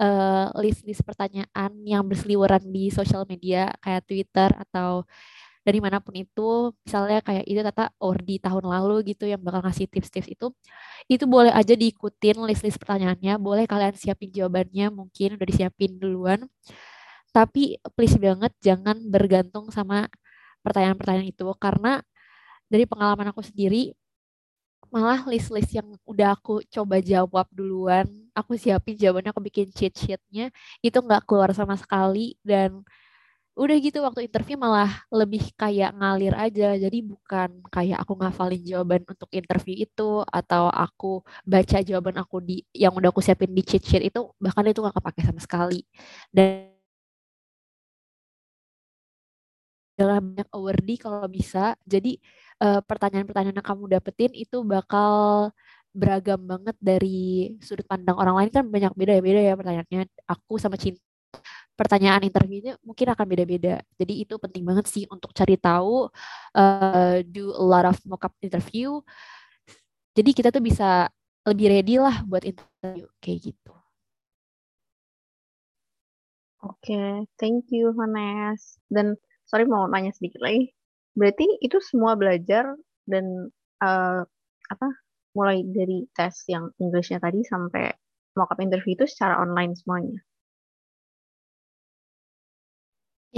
uh, 0.00 0.52
list-list 0.60 1.00
pertanyaan 1.00 1.72
yang 1.84 2.04
berseliweran 2.04 2.64
di 2.68 2.92
sosial 2.92 3.24
media 3.24 3.72
kayak 3.80 4.04
Twitter 4.04 4.52
atau 4.68 5.08
dari 5.68 5.84
mana 5.84 6.00
pun 6.00 6.16
itu 6.16 6.72
misalnya 6.80 7.20
kayak 7.20 7.44
itu 7.44 7.60
kata 7.60 7.92
or 8.00 8.16
di 8.24 8.40
tahun 8.40 8.64
lalu 8.64 9.12
gitu 9.12 9.28
yang 9.28 9.40
bakal 9.44 9.60
ngasih 9.68 9.84
tips-tips 9.92 10.28
itu 10.32 10.46
itu 11.12 11.24
boleh 11.28 11.52
aja 11.52 11.76
diikutin 11.76 12.40
list-list 12.48 12.80
pertanyaannya 12.80 13.36
boleh 13.36 13.64
kalian 13.68 13.92
siapin 13.92 14.32
jawabannya 14.32 14.88
mungkin 14.88 15.36
udah 15.36 15.46
disiapin 15.48 16.00
duluan. 16.00 16.48
Tapi 17.36 17.76
please 17.92 18.16
banget 18.16 18.52
jangan 18.64 18.96
bergantung 19.12 19.68
sama 19.68 20.08
pertanyaan-pertanyaan 20.64 21.28
itu 21.28 21.44
karena 21.60 22.00
dari 22.72 22.84
pengalaman 22.88 23.30
aku 23.32 23.44
sendiri 23.44 23.92
malah 24.88 25.20
list-list 25.28 25.68
yang 25.76 25.88
udah 26.08 26.32
aku 26.36 26.64
coba 26.72 26.96
jawab 27.04 27.44
duluan, 27.52 28.08
aku 28.32 28.56
siapin 28.56 28.96
jawabannya, 28.96 29.30
aku 29.36 29.44
bikin 29.44 29.68
cheat 29.68 29.92
sheetnya, 29.92 30.48
itu 30.80 30.96
nggak 30.96 31.28
keluar 31.28 31.52
sama 31.52 31.76
sekali 31.76 32.40
dan 32.40 32.80
udah 33.62 33.76
gitu 33.86 33.98
waktu 34.06 34.20
interview 34.30 34.56
malah 34.64 34.90
lebih 35.10 35.42
kayak 35.60 35.90
ngalir 35.98 36.34
aja. 36.44 36.66
Jadi 36.84 36.98
bukan 37.10 37.48
kayak 37.74 37.98
aku 38.02 38.12
ngafalin 38.20 38.62
jawaban 38.70 39.02
untuk 39.10 39.28
interview 39.34 39.74
itu 39.84 40.22
atau 40.38 40.70
aku 40.70 41.20
baca 41.42 41.78
jawaban 41.88 42.16
aku 42.22 42.36
di 42.48 42.54
yang 42.70 42.92
udah 42.98 43.10
aku 43.12 43.20
siapin 43.26 43.50
di 43.56 43.62
cheat 43.66 43.82
sheet 43.88 44.02
itu 44.10 44.20
bahkan 44.38 44.62
itu 44.70 44.78
nggak 44.82 44.96
kepake 44.98 45.20
sama 45.26 45.40
sekali. 45.42 45.82
Dan 46.30 46.78
banyak 49.98 50.46
awardee 50.54 50.98
kalau 51.02 51.26
bisa 51.26 51.74
jadi 51.82 52.10
eh, 52.62 52.80
pertanyaan-pertanyaan 52.88 53.58
yang 53.58 53.66
kamu 53.70 53.84
dapetin 53.98 54.32
itu 54.42 54.56
bakal 54.62 55.50
beragam 55.90 56.38
banget 56.50 56.76
dari 56.78 57.08
sudut 57.66 57.86
pandang 57.90 58.14
orang 58.20 58.34
lain. 58.38 58.50
Kan 58.54 58.64
banyak 58.74 58.92
beda 58.98 59.12
ya 59.18 59.22
beda 59.26 59.40
ya 59.48 59.52
pertanyaannya. 59.58 60.00
Aku 60.32 60.54
sama 60.62 60.76
cinta 60.78 61.07
pertanyaan 61.78 62.26
interviewnya 62.26 62.74
mungkin 62.82 63.14
akan 63.14 63.26
beda-beda. 63.30 63.78
Jadi 63.94 64.26
itu 64.26 64.34
penting 64.42 64.66
banget 64.66 64.90
sih 64.90 65.06
untuk 65.06 65.30
cari 65.30 65.54
tahu, 65.54 66.10
uh, 66.58 67.22
do 67.22 67.54
a 67.54 67.62
lot 67.62 67.86
of 67.86 67.94
mock-up 68.02 68.34
interview. 68.42 68.98
Jadi 70.18 70.30
kita 70.34 70.50
tuh 70.50 70.58
bisa 70.58 71.06
lebih 71.46 71.70
ready 71.70 72.02
lah 72.02 72.26
buat 72.26 72.42
interview 72.42 73.06
kayak 73.22 73.54
gitu. 73.54 73.72
Oke, 76.58 76.90
okay, 76.90 77.22
thank 77.38 77.70
you 77.70 77.94
Vanes. 77.94 78.82
Dan 78.90 79.14
sorry 79.46 79.62
mau 79.62 79.86
nanya 79.86 80.10
sedikit 80.10 80.42
lagi. 80.42 80.74
Berarti 81.14 81.46
itu 81.62 81.78
semua 81.78 82.18
belajar 82.18 82.74
dan 83.06 83.54
uh, 83.78 84.26
apa 84.68 84.88
mulai 85.38 85.62
dari 85.62 86.10
tes 86.18 86.42
yang 86.50 86.74
Englishnya 86.82 87.22
tadi 87.22 87.46
sampai 87.46 87.94
mock-up 88.34 88.58
interview 88.58 88.98
itu 88.98 89.06
secara 89.06 89.38
online 89.38 89.78
semuanya? 89.78 90.18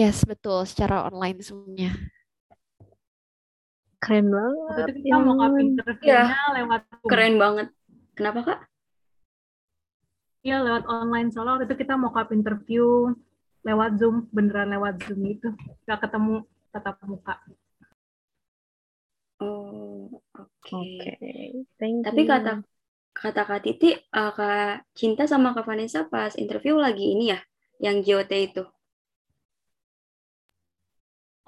Yes, 0.00 0.24
betul. 0.24 0.64
Secara 0.64 1.04
online 1.12 1.44
semuanya. 1.44 1.92
Keren 4.00 4.32
banget. 4.32 4.56
Waktu 4.64 4.80
itu 4.96 5.00
kita 5.04 5.16
mau 5.20 5.36
up 5.36 5.56
interviewnya 5.60 6.32
ya. 6.40 6.56
lewat 6.56 6.80
Zoom. 6.88 7.08
Keren 7.12 7.34
banget. 7.36 7.68
Kenapa, 8.16 8.38
Kak? 8.48 8.60
Iya, 10.40 10.56
lewat 10.64 10.84
online. 10.88 11.28
Soalnya 11.28 11.60
waktu 11.60 11.66
itu 11.68 11.76
kita 11.84 12.00
mau 12.00 12.08
up 12.16 12.32
interview 12.32 13.12
lewat 13.60 14.00
Zoom. 14.00 14.24
Beneran 14.32 14.72
lewat 14.72 15.04
Zoom 15.04 15.20
itu. 15.28 15.52
Gak 15.84 16.00
ketemu 16.00 16.48
tatap 16.72 16.96
muka. 17.04 17.36
Oh, 19.44 20.08
oke. 20.32 20.48
Okay. 20.64 21.52
Okay. 21.76 22.00
Tapi 22.00 22.24
kata 22.24 22.64
kata 23.12 23.42
Kak 23.44 23.60
Titi, 23.68 23.92
uh, 24.16 24.32
Kak 24.32 24.88
Cinta 24.96 25.28
sama 25.28 25.52
Kak 25.52 25.68
Vanessa 25.68 26.08
pas 26.08 26.32
interview 26.40 26.80
lagi 26.80 27.04
ini 27.12 27.36
ya, 27.36 27.40
yang 27.84 28.00
JOT 28.00 28.32
itu. 28.32 28.64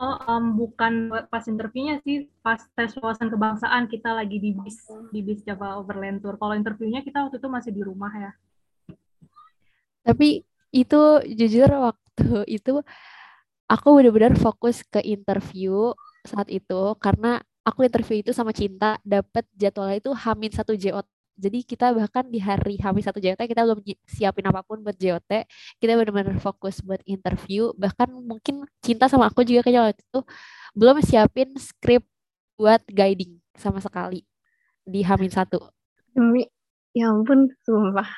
Oh, 0.02 0.18
um, 0.26 0.58
bukan 0.58 1.14
pas 1.30 1.46
interviewnya 1.46 2.02
sih, 2.02 2.26
pas 2.42 2.58
tes 2.74 2.90
wawasan 2.98 3.30
kebangsaan 3.30 3.86
kita 3.86 4.10
lagi 4.10 4.42
di 4.42 4.50
bis 4.50 4.82
di 5.14 5.22
bis 5.22 5.46
Java 5.46 5.78
Overland 5.78 6.18
Tour. 6.18 6.34
Kalau 6.42 6.58
interviewnya 6.58 7.06
kita 7.06 7.22
waktu 7.22 7.38
itu 7.38 7.46
masih 7.46 7.70
di 7.70 7.86
rumah 7.86 8.10
ya. 8.10 8.30
Tapi 10.02 10.42
itu 10.74 11.02
jujur 11.22 11.70
waktu 11.70 12.42
itu 12.50 12.82
aku 13.70 13.88
benar-benar 13.94 14.34
fokus 14.34 14.82
ke 14.82 14.98
interview 15.06 15.94
saat 16.26 16.50
itu 16.50 16.98
karena 16.98 17.38
aku 17.62 17.86
interview 17.86 18.26
itu 18.26 18.34
sama 18.34 18.50
Cinta 18.50 18.98
dapat 19.06 19.46
jadwalnya 19.54 20.02
itu 20.02 20.10
Hamin 20.10 20.50
satu 20.50 20.74
JOT 20.74 21.06
jadi 21.32 21.64
kita 21.64 21.96
bahkan 21.96 22.28
di 22.28 22.36
hari 22.36 22.76
Hamis 22.76 23.08
satu 23.08 23.16
JOT 23.16 23.40
kita 23.48 23.64
belum 23.64 23.80
siapin 24.04 24.44
apa 24.44 24.60
pun 24.60 24.84
buat 24.84 24.96
JOT. 24.96 25.48
Kita 25.80 25.92
benar-benar 25.96 26.36
fokus 26.38 26.84
buat 26.84 27.00
interview. 27.08 27.72
Bahkan 27.74 28.12
mungkin 28.12 28.68
cinta 28.84 29.08
sama 29.08 29.32
aku 29.32 29.40
juga 29.42 29.64
kayaknya 29.64 29.88
waktu 29.88 30.02
itu 30.04 30.20
belum 30.76 30.96
siapin 31.00 31.56
skrip 31.56 32.04
buat 32.60 32.84
guiding 32.84 33.40
sama 33.56 33.80
sekali 33.80 34.28
di 34.84 35.00
Hamin 35.00 35.32
satu. 35.32 35.72
Demi 36.12 36.44
ya 36.92 37.08
ampun, 37.08 37.48
sumpah. 37.64 38.08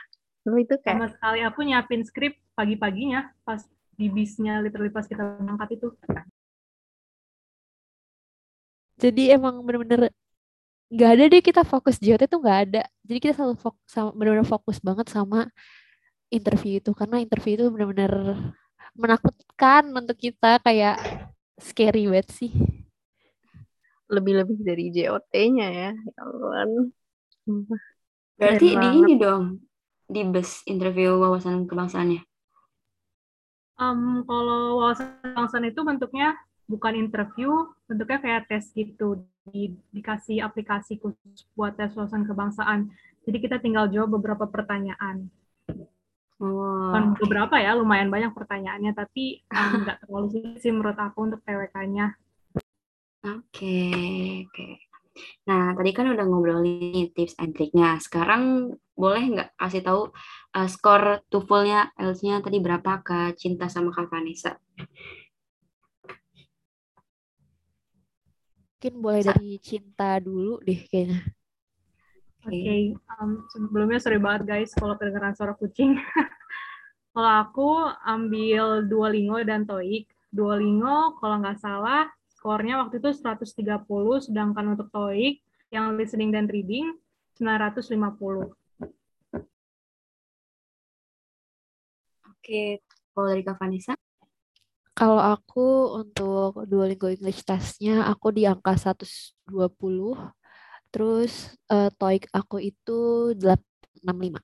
Demi 0.43 0.67
itu 0.67 0.75
kayak 0.83 0.99
sama 0.99 1.09
sekali 1.15 1.39
aku 1.47 1.61
nyiapin 1.63 2.03
skrip 2.03 2.35
pagi-paginya 2.59 3.31
pas 3.47 3.63
di 3.95 4.11
bisnya 4.11 4.59
literally 4.59 4.91
pas 4.91 5.07
kita 5.07 5.23
berangkat 5.39 5.79
itu. 5.79 5.89
Jadi 8.99 9.31
emang 9.35 9.63
bener-bener 9.63 10.11
nggak 10.93 11.11
ada 11.17 11.25
deh 11.31 11.43
kita 11.43 11.63
fokus 11.65 11.97
JOT 12.01 12.27
itu 12.27 12.37
nggak 12.41 12.59
ada. 12.71 12.83
Jadi 13.05 13.19
kita 13.23 13.35
selalu 13.41 13.57
fokus 13.61 13.91
benar-benar 14.17 14.49
fokus 14.49 14.79
banget 14.81 15.07
sama 15.13 15.49
interview 16.29 16.81
itu. 16.81 16.91
Karena 16.93 17.21
interview 17.21 17.53
itu 17.61 17.67
benar-benar 17.71 18.13
menakutkan 18.95 19.91
untuk 19.91 20.17
kita 20.17 20.61
kayak 20.61 20.99
scary 21.61 22.09
banget 22.11 22.29
sih. 22.31 22.53
Lebih-lebih 24.11 24.59
dari 24.61 24.93
JOT-nya 24.93 25.69
ya 25.73 25.91
ya 25.97 26.85
berarti 28.35 28.67
di 28.75 28.89
ini 28.99 29.13
dong 29.21 29.61
di 30.09 30.21
bus 30.27 30.65
interview 30.67 31.17
wawasan 31.21 31.69
kebangsaannya 31.69 32.23
um, 33.79 34.25
kalau 34.27 34.81
wawasan 34.81 35.21
kebangsaan 35.23 35.65
itu 35.69 35.81
bentuknya 35.85 36.35
bukan 36.67 36.97
interview, 36.97 37.51
bentuknya 37.89 38.19
kayak 38.21 38.43
tes 38.49 38.71
gitu. 38.73 39.25
Di, 39.45 39.77
dikasih 39.93 40.41
aplikasi 40.41 40.97
khusus 40.97 41.45
buat 41.53 41.77
tes 41.77 41.93
wawasan 41.93 42.25
kebangsaan. 42.25 42.89
Jadi 43.25 43.39
kita 43.41 43.57
tinggal 43.61 43.89
jawab 43.93 44.17
beberapa 44.21 44.49
pertanyaan. 44.49 45.29
Oh. 46.43 46.91
Bukan 46.91 47.15
beberapa 47.21 47.57
ya, 47.61 47.77
lumayan 47.79 48.11
banyak 48.11 48.33
pertanyaannya, 48.35 48.93
tapi 48.93 49.45
um, 49.49 49.87
nggak 49.87 49.97
um, 49.97 50.03
terlalu 50.05 50.27
sulit 50.35 50.59
sih 50.61 50.73
menurut 50.73 50.99
aku 50.99 51.19
untuk 51.31 51.41
TWK-nya. 51.47 52.07
Oke, 53.25 53.41
okay, 53.49 54.45
oke. 54.45 54.53
Okay. 54.53 54.75
Nah, 55.47 55.73
tadi 55.79 55.91
kan 55.95 56.11
udah 56.11 56.27
ngobrolin 56.27 57.09
tips 57.15 57.39
and 57.39 57.55
triknya. 57.55 58.03
Sekarang 58.03 58.75
boleh 58.99 59.23
nggak 59.31 59.51
kasih 59.57 59.83
tahu 59.87 60.03
uh, 60.59 60.69
skor 60.69 61.23
TOEFL-nya, 61.31 61.95
IELTS-nya 61.97 62.43
tadi 62.43 62.59
berapa 62.59 62.93
ke 63.01 63.19
Cinta 63.39 63.71
sama 63.71 63.95
Kak 63.95 64.11
Vanessa? 64.11 64.59
Mungkin 68.85 69.01
boleh 69.01 69.25
dari 69.25 69.57
cinta 69.65 70.21
dulu 70.21 70.61
deh 70.61 70.77
kayaknya. 70.85 71.25
Oke, 72.45 72.53
okay. 72.53 72.93
um, 73.17 73.41
sebelumnya 73.49 73.97
sorry 73.97 74.21
banget 74.21 74.45
guys 74.45 74.77
kalau 74.77 74.93
kedengeran 75.01 75.33
suara 75.33 75.57
kucing. 75.57 75.97
kalau 77.17 77.33
aku 77.33 77.89
ambil 78.05 78.85
Duolingo 78.85 79.41
dan 79.41 79.65
TOEIC. 79.65 80.05
Duolingo 80.29 81.17
kalau 81.17 81.41
nggak 81.41 81.65
salah 81.65 82.13
skornya 82.29 82.77
waktu 82.85 83.01
itu 83.01 83.09
130, 83.09 83.89
sedangkan 84.21 84.77
untuk 84.77 84.93
TOEIC 84.93 85.41
yang 85.73 85.97
listening 85.97 86.29
dan 86.29 86.45
reading 86.45 86.93
950. 87.41 88.53
Oke, 92.29 92.85
kalau 93.17 93.27
dari 93.33 93.41
Kak 93.49 93.57
Vanessa? 93.57 93.97
Kalau 94.95 95.19
aku 95.19 95.99
untuk 96.07 96.71
Duolingo 96.71 97.11
English 97.11 97.43
testnya 97.43 98.07
aku 98.07 98.31
di 98.31 98.47
angka 98.47 98.79
120. 98.79 99.43
Terus 100.95 101.59
uh, 101.67 101.91
TOEIC 101.99 102.31
aku 102.31 102.63
itu 102.63 103.35
865. 103.35 104.39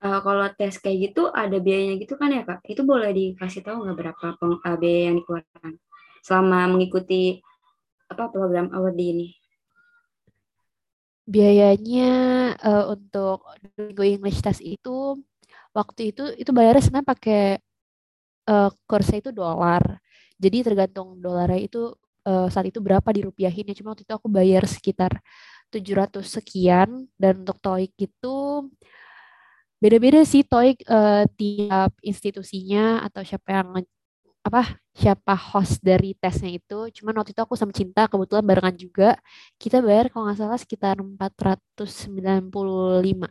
Uh, 0.00 0.20
kalau 0.24 0.48
tes 0.56 0.80
kayak 0.80 1.12
gitu 1.12 1.28
ada 1.28 1.60
biayanya 1.60 2.00
gitu 2.00 2.16
kan 2.16 2.32
ya 2.32 2.40
kak? 2.48 2.64
Itu 2.64 2.88
boleh 2.88 3.12
dikasih 3.12 3.60
tahu 3.60 3.84
nggak 3.84 3.96
berapa 4.00 4.26
uh, 4.40 4.76
biaya 4.80 5.12
yang 5.12 5.20
dikeluarkan 5.20 5.76
selama 6.24 6.72
mengikuti 6.72 7.44
apa 8.08 8.32
program 8.32 8.72
award 8.72 8.96
ini? 8.96 9.36
Biayanya 11.28 12.12
uh, 12.64 12.96
untuk 12.96 13.44
Duolingo 13.76 14.04
English 14.08 14.40
test 14.40 14.64
itu 14.64 15.20
waktu 15.76 16.16
itu 16.16 16.32
itu 16.40 16.48
bayarnya 16.56 16.80
sebenarnya 16.80 17.12
pakai 17.12 17.44
uh, 18.48 18.70
kursnya 18.88 19.18
itu 19.22 19.30
dolar. 19.34 20.00
Jadi 20.36 20.66
tergantung 20.66 21.16
dolarnya 21.20 21.60
itu 21.60 21.92
uh, 22.26 22.48
saat 22.50 22.66
itu 22.68 22.78
berapa 22.82 23.06
dirupiahin 23.10 23.70
ya. 23.70 23.74
Cuma 23.76 23.94
waktu 23.94 24.04
itu 24.06 24.14
aku 24.14 24.28
bayar 24.30 24.66
sekitar 24.66 25.20
700 25.70 26.22
sekian 26.22 27.10
dan 27.18 27.42
untuk 27.42 27.58
TOEIC 27.58 27.92
itu 28.10 28.36
beda-beda 29.76 30.24
sih 30.24 30.46
TOEIC 30.46 30.86
uh, 30.88 31.24
tiap 31.36 31.92
institusinya 32.00 33.04
atau 33.04 33.20
siapa 33.26 33.48
yang 33.52 33.68
apa 34.46 34.78
siapa 34.94 35.34
host 35.34 35.82
dari 35.82 36.14
tesnya 36.14 36.54
itu. 36.54 36.78
Cuman 37.02 37.18
waktu 37.18 37.34
itu 37.34 37.42
aku 37.42 37.58
sama 37.58 37.74
Cinta 37.74 38.06
kebetulan 38.06 38.46
barengan 38.46 38.76
juga. 38.78 39.18
Kita 39.58 39.82
bayar 39.82 40.06
kalau 40.12 40.30
nggak 40.30 40.38
salah 40.38 40.58
sekitar 40.60 41.02
495 41.02 43.26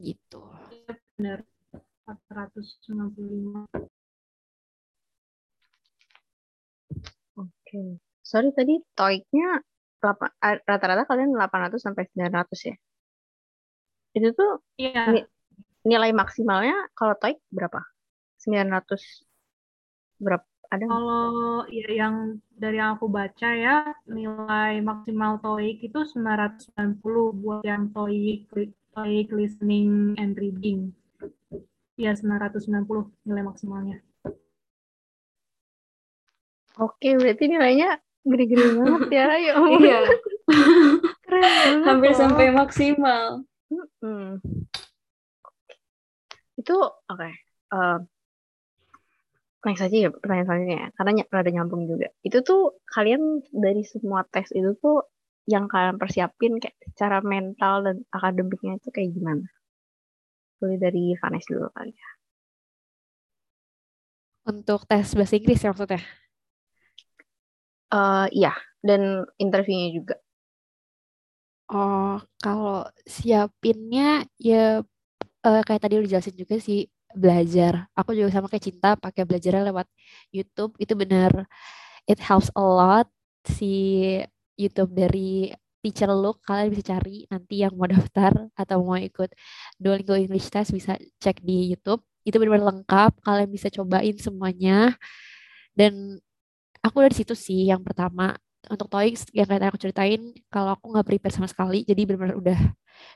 gitu. 0.00 0.40
Benar. 1.16 1.55
495. 2.06 3.66
Oke. 7.36 7.82
Sorry 8.22 8.50
tadi 8.54 8.78
TOEIC-nya 8.94 9.60
rata-rata 10.66 11.02
kalian 11.06 11.34
800 11.34 11.82
sampai 11.82 12.06
900 12.14 12.70
ya? 12.70 12.76
Itu 14.16 14.28
tuh 14.32 14.62
iya. 14.78 15.26
nilai 15.82 16.10
maksimalnya 16.14 16.88
kalau 16.94 17.18
TOEIC 17.18 17.42
berapa? 17.50 17.82
900 18.38 20.22
berapa? 20.22 20.46
Ada 20.66 20.82
Kalau 20.90 21.62
ya 21.70 21.86
yang 21.94 22.42
dari 22.58 22.82
yang 22.82 22.98
aku 22.98 23.06
baca 23.06 23.50
ya, 23.54 23.86
nilai 24.10 24.82
maksimal 24.82 25.38
TOEIC 25.38 25.78
itu 25.86 26.00
990 26.02 26.74
buat 27.38 27.62
yang 27.62 27.94
TOEIC 27.94 28.50
TOEIC 28.96 29.26
listening 29.30 30.18
and 30.18 30.34
reading. 30.34 30.90
Iya, 31.96 32.12
990 32.12 33.08
nilai 33.24 33.42
maksimalnya. 33.44 34.04
Oke, 36.76 37.16
berarti 37.16 37.44
nilainya 37.48 37.96
gede-gede 38.20 38.66
banget 38.76 39.08
ya. 39.08 39.26
Ya 39.40 39.52
Iya. 39.56 39.98
Keren 41.24 41.42
banget. 41.42 41.86
Hampir 41.88 42.10
loh. 42.12 42.18
sampai 42.20 42.46
maksimal. 42.52 43.24
Hmm. 44.00 44.38
itu 46.56 46.72
oke. 46.72 47.18
Okay. 47.20 47.32
Uh, 47.68 47.98
next 49.66 49.82
aja 49.82 49.96
ya 50.06 50.10
pertanyaan 50.14 50.46
selanjutnya 50.46 50.78
ya, 50.78 50.88
karena 50.94 51.10
ny 51.18 51.22
rada 51.26 51.50
nyambung 51.50 51.82
juga. 51.90 52.08
Itu 52.22 52.38
tuh 52.46 52.78
kalian 52.86 53.42
dari 53.50 53.82
semua 53.82 54.22
tes 54.24 54.48
itu 54.54 54.78
tuh 54.78 55.04
yang 55.50 55.66
kalian 55.66 55.98
persiapin 55.98 56.62
kayak 56.62 56.78
cara 56.94 57.18
mental 57.22 57.82
dan 57.82 57.96
akademiknya 58.14 58.78
itu 58.78 58.88
kayak 58.94 59.10
gimana? 59.14 59.46
Boleh 60.56 60.78
dari 60.80 61.12
Vanessa 61.20 61.48
dulu 61.52 61.68
kali 61.72 61.92
ya. 61.92 62.10
Untuk 64.46 64.86
tes 64.86 65.10
bahasa 65.18 65.34
Inggris 65.34 65.60
ya 65.60 65.74
maksudnya? 65.74 66.02
Uh, 67.90 68.26
iya, 68.30 68.54
dan 68.82 69.26
interviewnya 69.42 69.90
juga. 69.94 70.16
Oh, 71.66 72.22
kalau 72.38 72.86
siapinnya 73.02 74.22
ya 74.38 74.86
uh, 75.42 75.62
kayak 75.66 75.82
tadi 75.82 75.98
udah 75.98 76.10
jelasin 76.14 76.36
juga 76.38 76.56
sih 76.62 76.86
belajar. 77.10 77.90
Aku 77.98 78.14
juga 78.14 78.30
sama 78.30 78.46
kayak 78.46 78.64
Cinta 78.70 78.94
pakai 78.94 79.26
belajarnya 79.26 79.74
lewat 79.74 79.86
YouTube. 80.30 80.78
Itu 80.78 80.94
bener 80.94 81.46
it 82.06 82.22
helps 82.22 82.48
a 82.54 82.62
lot 82.62 83.10
si 83.46 84.22
YouTube 84.54 84.94
dari 84.94 85.50
teacher 85.86 86.10
look 86.10 86.42
kalian 86.42 86.74
bisa 86.74 86.98
cari 86.98 87.30
nanti 87.30 87.62
yang 87.62 87.78
mau 87.78 87.86
daftar 87.86 88.50
atau 88.58 88.82
mau 88.82 88.98
ikut 88.98 89.30
Duolingo 89.78 90.18
English 90.18 90.50
Test 90.50 90.74
bisa 90.74 90.98
cek 91.22 91.38
di 91.46 91.70
YouTube. 91.70 92.02
Itu 92.26 92.42
benar-benar 92.42 92.74
lengkap. 92.74 93.22
Kalian 93.22 93.48
bisa 93.54 93.70
cobain 93.70 94.18
semuanya. 94.18 94.98
Dan 95.78 96.18
aku 96.82 97.06
dari 97.06 97.14
situ 97.14 97.38
sih 97.38 97.70
yang 97.70 97.86
pertama 97.86 98.34
untuk 98.66 98.90
TOEIC 98.90 99.30
yang 99.30 99.46
kayak 99.46 99.70
aku 99.70 99.78
ceritain 99.78 100.34
kalau 100.50 100.74
aku 100.74 100.90
nggak 100.90 101.06
prepare 101.06 101.34
sama 101.34 101.46
sekali 101.46 101.86
jadi 101.86 102.02
benar-benar 102.02 102.36
udah 102.38 102.60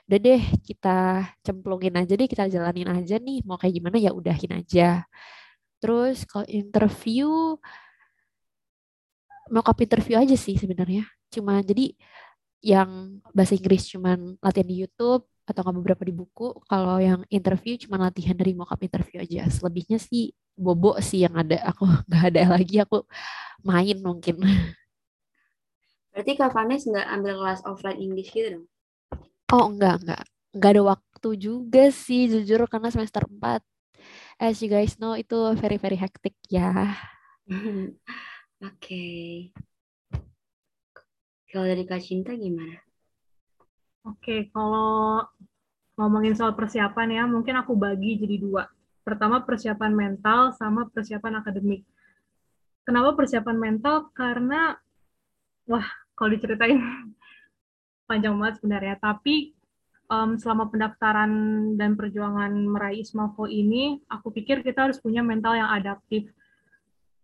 udah 0.07 0.19
deh 0.19 0.41
kita 0.63 1.27
cemplungin 1.43 1.95
aja 1.99 2.13
deh 2.15 2.27
kita 2.29 2.47
jalanin 2.47 2.87
aja 2.87 3.19
nih 3.19 3.43
mau 3.43 3.59
kayak 3.59 3.75
gimana 3.81 3.97
ya 3.99 4.15
udahin 4.15 4.55
aja 4.55 5.03
terus 5.83 6.23
kalau 6.23 6.47
interview 6.47 7.57
mau 9.51 9.63
interview 9.75 10.15
aja 10.15 10.35
sih 10.39 10.55
sebenarnya 10.55 11.03
cuma 11.27 11.59
jadi 11.59 11.95
yang 12.61 13.19
bahasa 13.33 13.57
Inggris 13.57 13.89
cuman 13.89 14.37
latihan 14.37 14.69
di 14.69 14.85
YouTube 14.85 15.25
atau 15.49 15.61
nggak 15.65 15.77
beberapa 15.81 16.03
di 16.05 16.13
buku 16.13 16.61
kalau 16.69 17.01
yang 17.01 17.25
interview 17.27 17.75
cuma 17.75 17.97
latihan 17.97 18.37
dari 18.37 18.53
mock 18.53 18.77
interview 18.77 19.19
aja 19.25 19.49
selebihnya 19.49 19.97
sih 19.97 20.31
bobo 20.53 20.95
sih 21.01 21.25
yang 21.25 21.33
ada 21.35 21.57
aku 21.65 21.83
nggak 22.07 22.23
ada 22.31 22.41
lagi 22.55 22.77
aku 22.79 23.03
main 23.65 23.97
mungkin 23.99 24.39
Berarti 26.11 26.35
Kak 26.35 26.51
Vanes 26.51 26.83
nggak 26.83 27.07
ambil 27.07 27.39
kelas 27.39 27.63
offline 27.63 27.99
English 28.03 28.35
gitu 28.35 28.59
dong? 28.59 28.65
Oh 29.47 29.71
enggak, 29.71 30.03
enggak. 30.03 30.23
Enggak 30.51 30.71
ada 30.75 30.83
waktu 30.95 31.29
juga 31.39 31.83
sih 31.87 32.27
jujur 32.27 32.67
karena 32.67 32.91
semester 32.91 33.23
4. 33.23 33.63
As 34.35 34.59
you 34.59 34.67
guys 34.67 34.99
know 34.99 35.15
itu 35.15 35.55
very 35.55 35.79
very 35.79 35.95
hectic 35.95 36.35
ya. 36.51 36.99
Oke. 37.47 37.95
Okay. 38.59 39.70
Kalau 41.51 41.67
dari 41.67 41.83
Kak 41.83 41.99
Cinta 41.99 42.31
gimana? 42.31 42.79
Oke, 44.07 44.47
kalau 44.55 45.19
ngomongin 45.99 46.33
soal 46.33 46.55
persiapan 46.55 47.11
ya, 47.11 47.23
mungkin 47.27 47.59
aku 47.59 47.75
bagi 47.75 48.15
jadi 48.17 48.39
dua. 48.39 48.63
Pertama 49.03 49.43
persiapan 49.43 49.91
mental 49.91 50.55
sama 50.55 50.87
persiapan 50.87 51.43
akademik. 51.43 51.83
Kenapa 52.87 53.13
persiapan 53.13 53.57
mental? 53.59 54.09
Karena 54.15 54.73
wah 55.67 55.87
kalau 56.15 56.33
diceritain 56.33 56.79
panjang 58.09 58.33
banget 58.39 58.63
sebenarnya. 58.63 58.95
Tapi 58.97 59.51
um, 60.07 60.39
selama 60.39 60.71
pendaftaran 60.71 61.31
dan 61.75 61.99
perjuangan 61.99 62.51
meraih 62.51 63.03
Ismafo 63.03 63.45
ini, 63.45 63.99
aku 64.07 64.31
pikir 64.31 64.63
kita 64.63 64.87
harus 64.89 65.03
punya 65.03 65.19
mental 65.19 65.59
yang 65.59 65.67
adaptif. 65.67 66.31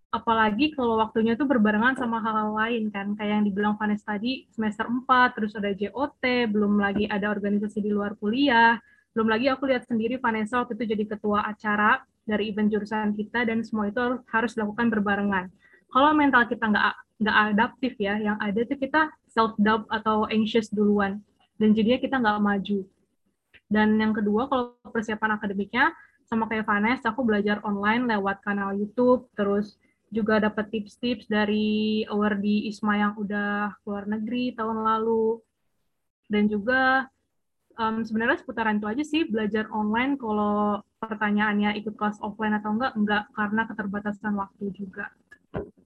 Apalagi 0.07 0.71
kalau 0.71 1.03
waktunya 1.03 1.35
itu 1.35 1.43
berbarengan 1.43 1.99
sama 1.99 2.23
hal-hal 2.23 2.55
lain 2.55 2.87
kan, 2.87 3.11
kayak 3.19 3.41
yang 3.41 3.45
dibilang 3.45 3.75
Vanessa 3.75 4.15
tadi, 4.15 4.47
semester 4.55 4.87
4, 4.87 5.35
terus 5.35 5.51
ada 5.59 5.71
JOT, 5.75 6.23
belum 6.47 6.79
lagi 6.79 7.03
ada 7.11 7.27
organisasi 7.27 7.83
di 7.83 7.91
luar 7.91 8.15
kuliah, 8.15 8.79
belum 9.11 9.27
lagi 9.27 9.51
aku 9.51 9.67
lihat 9.67 9.83
sendiri 9.83 10.15
Vanessa 10.15 10.63
waktu 10.63 10.79
itu 10.79 10.95
jadi 10.95 11.03
ketua 11.11 11.43
acara 11.43 11.99
dari 12.23 12.55
event 12.55 12.71
jurusan 12.71 13.19
kita, 13.19 13.43
dan 13.43 13.67
semua 13.67 13.91
itu 13.91 13.99
harus 14.31 14.55
dilakukan 14.55 14.87
berbarengan. 14.87 15.51
Kalau 15.91 16.11
mental 16.15 16.47
kita 16.47 16.71
nggak 16.71 16.93
nggak 17.17 17.37
adaptif 17.51 17.93
ya, 17.99 18.15
yang 18.15 18.37
ada 18.39 18.63
tuh 18.63 18.77
kita 18.79 19.11
self 19.27 19.57
doubt 19.59 19.89
atau 19.91 20.29
anxious 20.29 20.69
duluan 20.71 21.19
dan 21.57 21.73
jadinya 21.73 21.99
kita 21.99 22.15
nggak 22.21 22.39
maju. 22.41 22.79
Dan 23.67 23.99
yang 23.99 24.15
kedua 24.15 24.47
kalau 24.47 24.77
persiapan 24.87 25.35
akademiknya 25.35 25.91
sama 26.27 26.47
kayak 26.47 26.67
Vanessa, 26.67 27.11
aku 27.11 27.23
belajar 27.23 27.59
online 27.63 28.07
lewat 28.07 28.39
kanal 28.43 28.71
YouTube, 28.75 29.27
terus 29.35 29.75
juga 30.07 30.39
dapat 30.39 30.71
tips-tips 30.71 31.27
dari 31.27 32.03
award 32.07 32.39
di 32.39 32.71
ISMA 32.71 32.93
yang 32.95 33.13
udah 33.19 33.75
keluar 33.83 34.07
negeri 34.07 34.55
tahun 34.55 34.83
lalu. 34.83 35.39
Dan 36.27 36.47
juga 36.51 37.07
um, 37.79 38.03
sebenarnya 38.03 38.43
seputaran 38.43 38.79
itu 38.79 38.87
aja 38.87 39.03
sih 39.03 39.23
belajar 39.27 39.67
online 39.71 40.19
kalau 40.19 40.81
pertanyaannya 40.97 41.77
ikut 41.79 41.93
kelas 41.95 42.19
offline 42.19 42.57
atau 42.57 42.75
enggak, 42.75 42.93
enggak 42.97 43.23
karena 43.35 43.61
keterbatasan 43.67 44.33
waktu 44.35 44.65
juga. 44.75 45.11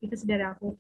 Itu 0.02 0.14
sih 0.18 0.30
dari 0.30 0.46
aku. 0.46 0.74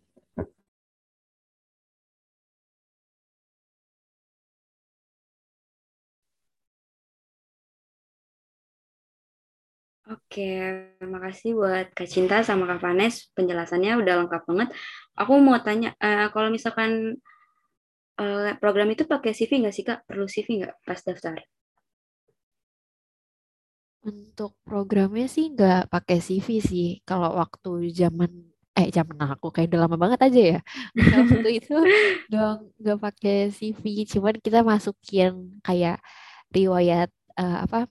Oke, 10.12 10.52
makasih 11.00 11.56
buat 11.56 11.88
Kak 11.95 12.04
Cinta 12.04 12.43
sama 12.43 12.67
Kak 12.67 12.84
Vanes. 12.84 13.32
Penjelasannya 13.32 13.95
udah 13.95 14.13
lengkap 14.24 14.43
banget. 14.43 14.69
Aku 15.15 15.39
mau 15.39 15.56
tanya, 15.63 15.95
uh, 16.04 16.28
kalau 16.36 16.52
misalkan 16.52 17.15
uh, 18.19 18.52
program 18.60 18.91
itu 18.91 19.08
pakai 19.08 19.32
CV 19.32 19.63
nggak 19.63 19.76
sih 19.76 19.88
Kak? 19.88 20.04
Perlu 20.04 20.28
CV 20.28 20.67
nggak 20.67 20.74
pas 20.84 21.00
daftar? 21.00 21.39
Untuk 24.04 24.60
programnya 24.67 25.32
sih 25.32 25.56
nggak 25.56 25.88
pakai 25.88 26.19
CV 26.19 26.60
sih. 26.60 26.88
Kalau 27.08 27.39
waktu 27.39 27.88
zaman 27.95 28.52
eh 28.76 28.88
zaman 28.91 29.15
aku 29.15 29.47
kayak 29.47 29.71
udah 29.71 29.80
lama 29.88 29.95
banget 29.95 30.19
aja 30.28 30.41
ya. 30.58 30.60
waktu 31.24 31.50
itu 31.56 31.76
dong 32.28 32.76
nggak 32.84 33.00
pakai 33.00 33.47
CV, 33.56 34.04
cuman 34.12 34.36
kita 34.43 34.60
masukin 34.60 35.56
kayak 35.63 36.04
riwayat 36.52 37.08
uh, 37.39 37.63
apa 37.63 37.88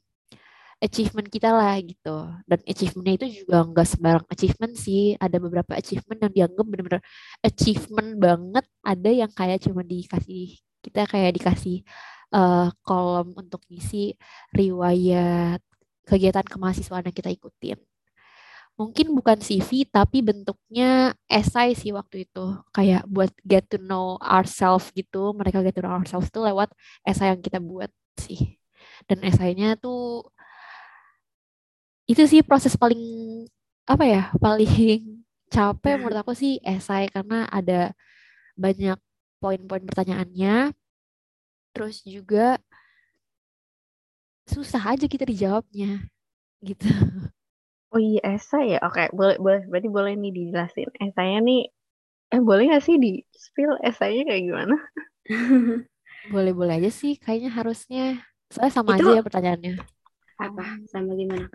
achievement 0.80 1.28
kita 1.28 1.52
lah 1.52 1.76
gitu. 1.84 2.16
Dan 2.48 2.58
achievementnya 2.64 3.14
itu 3.20 3.26
juga 3.44 3.56
nggak 3.68 3.86
sembarang 3.86 4.26
achievement 4.32 4.74
sih. 4.74 5.14
Ada 5.20 5.36
beberapa 5.36 5.72
achievement 5.76 6.20
yang 6.24 6.32
dianggap 6.32 6.66
benar-benar 6.66 7.02
achievement 7.44 8.10
banget. 8.16 8.64
Ada 8.80 9.10
yang 9.12 9.30
kayak 9.30 9.58
cuma 9.64 9.84
dikasih 9.84 10.56
kita 10.80 11.04
kayak 11.04 11.36
dikasih 11.36 11.84
uh, 12.32 12.72
kolom 12.80 13.36
untuk 13.36 13.60
ngisi 13.68 14.16
riwayat 14.56 15.60
kegiatan 16.08 16.46
kemahasiswaan 16.48 17.06
yang 17.06 17.14
kita 17.14 17.30
ikutin. 17.30 17.78
Mungkin 18.80 19.12
bukan 19.12 19.36
CV 19.44 19.84
tapi 19.84 20.24
bentuknya 20.24 21.12
esai 21.28 21.76
sih 21.76 21.92
waktu 21.92 22.24
itu. 22.24 22.56
Kayak 22.72 23.04
buat 23.04 23.28
get 23.44 23.68
to 23.68 23.76
know 23.76 24.16
ourselves 24.24 24.88
gitu. 24.96 25.36
Mereka 25.36 25.60
get 25.60 25.76
to 25.76 25.84
know 25.84 26.00
ourselves 26.00 26.32
itu 26.32 26.40
lewat 26.40 26.72
esai 27.04 27.36
yang 27.36 27.44
kita 27.44 27.60
buat 27.60 27.92
sih. 28.16 28.56
Dan 29.04 29.20
esainya 29.20 29.76
tuh 29.76 30.24
itu 32.10 32.22
sih 32.30 32.40
proses 32.48 32.74
paling 32.82 33.02
apa 33.92 34.04
ya 34.14 34.22
paling 34.44 34.70
capek 35.54 35.94
menurut 35.98 36.18
aku 36.22 36.32
sih 36.42 36.52
esai 36.62 37.04
karena 37.14 37.36
ada 37.58 37.94
banyak 38.64 38.98
poin-poin 39.42 39.84
pertanyaannya. 39.88 40.74
Terus 41.74 42.02
juga 42.06 42.58
susah 44.52 44.82
aja 44.92 45.06
kita 45.08 45.24
dijawabnya 45.24 46.10
gitu. 46.64 46.88
Oh 47.94 48.00
iya 48.08 48.20
esai 48.34 48.64
ya? 48.72 48.78
Oke 48.86 49.02
boleh 49.18 49.36
boleh. 49.44 49.60
Berarti 49.70 49.88
boleh 49.96 50.12
nih 50.22 50.30
dijelasin. 50.36 50.88
Esainya 51.04 51.38
nih 51.48 51.58
eh 52.34 52.40
boleh 52.48 52.62
nggak 52.68 52.84
sih 52.86 52.96
di 53.04 53.08
spill 53.46 53.72
esainya 53.88 54.22
kayak 54.28 54.42
gimana? 54.48 54.74
Boleh 56.32 56.52
boleh 56.58 56.74
aja 56.78 56.90
sih 57.00 57.12
kayaknya 57.24 57.50
harusnya. 57.58 58.00
Soalnya 58.52 58.74
sama 58.76 58.90
itu 58.90 59.02
aja 59.02 59.10
ya 59.16 59.20
pertanyaannya. 59.26 59.72
Apa? 60.46 60.64
Sama 60.90 61.12
gimana 61.20 61.46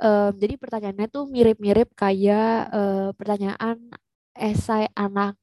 um, 0.00 0.32
jadi 0.34 0.54
pertanyaannya 0.58 1.06
tuh 1.10 1.24
mirip-mirip 1.28 1.92
kayak 1.94 2.70
uh, 2.72 3.10
pertanyaan 3.14 3.78
esai 4.34 4.90
anak 4.98 5.38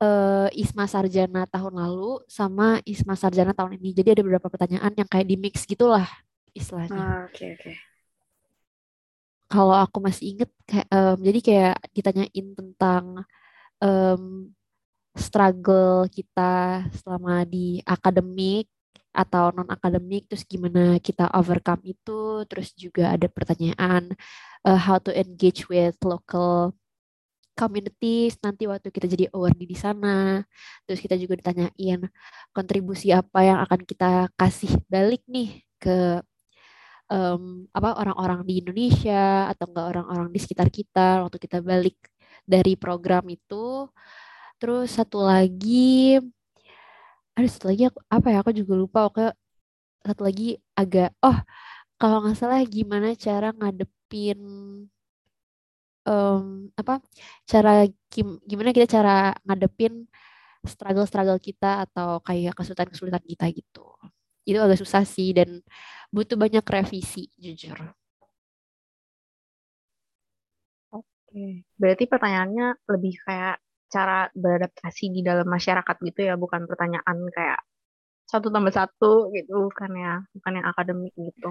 uh, 0.00 0.48
Isma 0.56 0.88
Sarjana 0.88 1.44
tahun 1.46 1.76
lalu 1.76 2.24
sama 2.26 2.80
Isma 2.88 3.14
Sarjana 3.14 3.52
tahun 3.52 3.76
ini. 3.78 3.92
Jadi 3.92 4.08
ada 4.16 4.22
beberapa 4.24 4.48
pertanyaan 4.48 4.92
yang 4.96 5.08
kayak 5.08 5.28
di 5.28 5.36
mix 5.36 5.68
gitulah 5.68 6.08
istilahnya. 6.56 6.96
Oke 6.96 7.04
oh, 7.04 7.24
oke. 7.28 7.34
Okay, 7.36 7.48
okay. 7.56 7.76
Kalau 9.50 9.74
aku 9.74 9.98
masih 9.98 10.38
inget, 10.38 10.50
kayak, 10.62 10.86
um, 10.94 11.18
jadi 11.26 11.38
kayak 11.42 11.76
ditanyain 11.90 12.46
tentang 12.54 13.26
um, 13.82 14.46
struggle 15.18 16.06
kita 16.06 16.86
selama 17.02 17.42
di 17.42 17.82
akademik, 17.82 18.70
atau 19.10 19.50
non 19.50 19.66
akademik 19.66 20.30
terus 20.30 20.46
gimana 20.46 20.98
kita 21.02 21.26
overcome 21.34 21.82
itu 21.94 22.46
terus 22.46 22.70
juga 22.78 23.14
ada 23.14 23.26
pertanyaan 23.26 24.14
uh, 24.66 24.78
how 24.78 24.98
to 25.02 25.10
engage 25.10 25.66
with 25.66 25.98
local 26.06 26.74
communities 27.60 28.40
nanti 28.40 28.64
waktu 28.64 28.88
kita 28.88 29.04
jadi 29.04 29.28
award 29.36 29.56
di 29.60 29.76
sana. 29.76 30.40
Terus 30.88 31.00
kita 31.04 31.14
juga 31.20 31.36
ditanyain 31.36 32.00
kontribusi 32.56 33.12
apa 33.12 33.44
yang 33.44 33.58
akan 33.60 33.80
kita 33.84 34.32
kasih 34.38 34.72
balik 34.88 35.20
nih 35.28 35.60
ke 35.76 36.24
um, 37.12 37.68
apa 37.76 38.00
orang-orang 38.00 38.40
di 38.48 38.64
Indonesia 38.64 39.50
atau 39.52 39.68
enggak 39.68 39.86
orang-orang 39.92 40.28
di 40.32 40.38
sekitar 40.40 40.68
kita 40.72 41.26
waktu 41.26 41.36
kita 41.36 41.58
balik 41.60 41.98
dari 42.48 42.74
program 42.80 43.28
itu. 43.28 43.90
Terus 44.60 44.96
satu 44.96 45.24
lagi 45.24 46.20
ada 47.36 47.48
satu 47.48 47.66
lagi 47.70 47.82
aku, 47.88 47.98
apa 48.16 48.26
ya 48.32 48.38
aku 48.42 48.52
juga 48.60 48.74
lupa 48.82 48.98
oke 49.08 49.24
satu 50.06 50.22
lagi 50.28 50.56
agak 50.80 51.08
oh 51.24 51.38
kalau 52.00 52.16
nggak 52.24 52.36
salah 52.40 52.60
gimana 52.64 53.08
cara 53.16 53.52
ngadepin 53.58 54.40
um, 56.08 56.70
apa 56.80 57.00
cara 57.44 57.86
gimana 58.50 58.70
kita 58.76 58.86
cara 59.00 59.36
ngadepin 59.46 60.08
struggle-struggle 60.64 61.40
kita 61.40 61.88
atau 61.88 62.20
kayak 62.20 62.52
kesulitan-kesulitan 62.56 63.24
kita 63.24 63.46
gitu 63.52 63.86
itu 64.44 64.58
agak 64.60 64.78
susah 64.80 65.04
sih 65.04 65.30
dan 65.36 65.60
butuh 66.10 66.34
banyak 66.34 66.64
revisi 66.64 67.30
jujur. 67.38 67.76
Oke, 70.90 71.62
berarti 71.78 72.04
pertanyaannya 72.10 72.66
lebih 72.90 73.14
kayak 73.22 73.56
cara 73.90 74.30
beradaptasi 74.32 75.10
di 75.10 75.20
dalam 75.26 75.44
masyarakat 75.50 75.96
gitu 76.06 76.20
ya, 76.30 76.38
bukan 76.38 76.64
pertanyaan 76.70 77.18
kayak 77.34 77.60
satu 78.30 78.46
tambah 78.54 78.70
satu 78.70 79.34
gitu, 79.34 79.66
bukan 79.66 79.90
ya, 79.98 80.14
bukan 80.30 80.52
yang 80.62 80.66
akademik 80.70 81.14
gitu. 81.18 81.50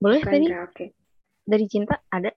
Boleh 0.00 0.24
bukan, 0.24 0.32
tadi? 0.32 0.46
Okay. 0.72 0.88
Dari 1.44 1.66
cinta 1.68 2.00
ada? 2.08 2.32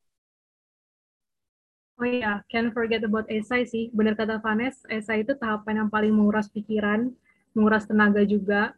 Oh 2.00 2.08
iya, 2.08 2.44
can't 2.48 2.72
forget 2.72 3.04
about 3.04 3.28
esai 3.28 3.68
sih. 3.68 3.92
Benar 3.92 4.16
kata 4.16 4.40
Vanes, 4.40 4.84
esai 4.88 5.24
itu 5.28 5.36
tahapan 5.36 5.84
yang 5.84 5.90
paling 5.92 6.16
menguras 6.16 6.48
pikiran, 6.48 7.12
menguras 7.52 7.84
tenaga 7.88 8.24
juga. 8.24 8.76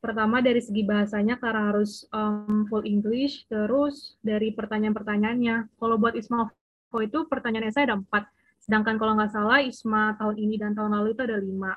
Pertama 0.00 0.40
dari 0.40 0.60
segi 0.64 0.84
bahasanya 0.84 1.36
karena 1.40 1.72
harus 1.72 2.08
um, 2.12 2.64
full 2.68 2.84
English, 2.88 3.44
terus 3.48 4.16
dari 4.24 4.52
pertanyaan-pertanyaannya. 4.52 5.72
Kalau 5.76 5.96
buat 6.00 6.16
Isma 6.16 6.48
Oh 6.90 7.02
itu 7.02 7.26
pertanyaan 7.30 7.70
saya 7.70 7.94
ada 7.94 7.96
empat. 7.98 8.26
Sedangkan 8.60 8.98
kalau 9.00 9.16
nggak 9.16 9.32
salah 9.32 9.62
ISMA 9.62 10.18
tahun 10.18 10.36
ini 10.36 10.54
dan 10.60 10.74
tahun 10.74 10.94
lalu 10.94 11.14
itu 11.16 11.22
ada 11.24 11.38
lima. 11.38 11.72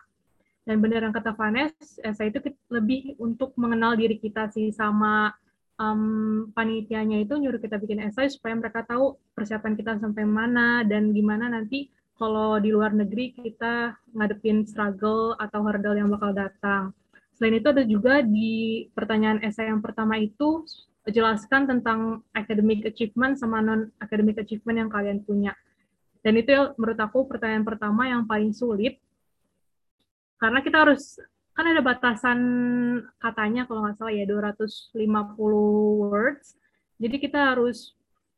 Dan 0.64 0.80
benar 0.80 1.04
yang 1.04 1.16
kata 1.16 1.36
Vanes, 1.36 1.76
saya 2.00 2.28
itu 2.32 2.40
lebih 2.72 3.20
untuk 3.20 3.52
mengenal 3.60 4.00
diri 4.00 4.16
kita 4.16 4.48
sih 4.48 4.72
sama 4.72 5.36
um, 5.76 6.50
panitianya 6.56 7.20
itu 7.24 7.36
nyuruh 7.36 7.60
kita 7.60 7.76
bikin 7.76 8.00
esai 8.08 8.32
supaya 8.32 8.56
mereka 8.56 8.88
tahu 8.88 9.20
persiapan 9.36 9.76
kita 9.76 10.00
sampai 10.00 10.24
mana 10.24 10.88
dan 10.88 11.12
gimana 11.12 11.52
nanti 11.52 11.92
kalau 12.16 12.62
di 12.62 12.70
luar 12.72 12.96
negeri 12.96 13.36
kita 13.36 13.98
ngadepin 14.16 14.64
struggle 14.64 15.36
atau 15.36 15.60
hurdle 15.66 15.98
yang 15.98 16.08
bakal 16.14 16.32
datang. 16.32 16.96
Selain 17.34 17.58
itu 17.60 17.68
ada 17.68 17.84
juga 17.84 18.22
di 18.22 18.88
pertanyaan 18.94 19.42
esai 19.42 19.68
yang 19.68 19.82
pertama 19.82 20.16
itu 20.22 20.64
jelaskan 21.12 21.68
tentang 21.68 22.24
academic 22.32 22.88
achievement 22.88 23.36
sama 23.36 23.60
non 23.60 23.92
academic 24.00 24.40
achievement 24.40 24.88
yang 24.88 24.92
kalian 24.92 25.20
punya. 25.24 25.52
Dan 26.24 26.40
itu 26.40 26.56
menurut 26.80 27.00
aku 27.04 27.28
pertanyaan 27.28 27.68
pertama 27.68 28.08
yang 28.08 28.24
paling 28.24 28.56
sulit 28.56 28.96
karena 30.40 30.60
kita 30.64 30.88
harus 30.88 31.20
kan 31.54 31.70
ada 31.70 31.80
batasan 31.80 32.40
katanya 33.22 33.64
kalau 33.64 33.86
nggak 33.86 33.96
salah 34.00 34.14
ya 34.16 34.26
250 34.28 34.96
words. 36.00 36.56
Jadi 37.00 37.16
kita 37.20 37.56
harus 37.56 37.96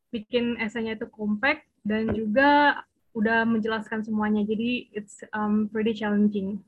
bikin 0.10 0.58
esainya 0.58 0.98
itu 0.98 1.06
compact 1.10 1.66
dan 1.86 2.10
juga 2.14 2.82
udah 3.14 3.46
menjelaskan 3.46 4.02
semuanya. 4.04 4.42
Jadi 4.46 4.90
it's 4.94 5.22
um, 5.34 5.70
pretty 5.70 5.94
challenging 5.94 6.60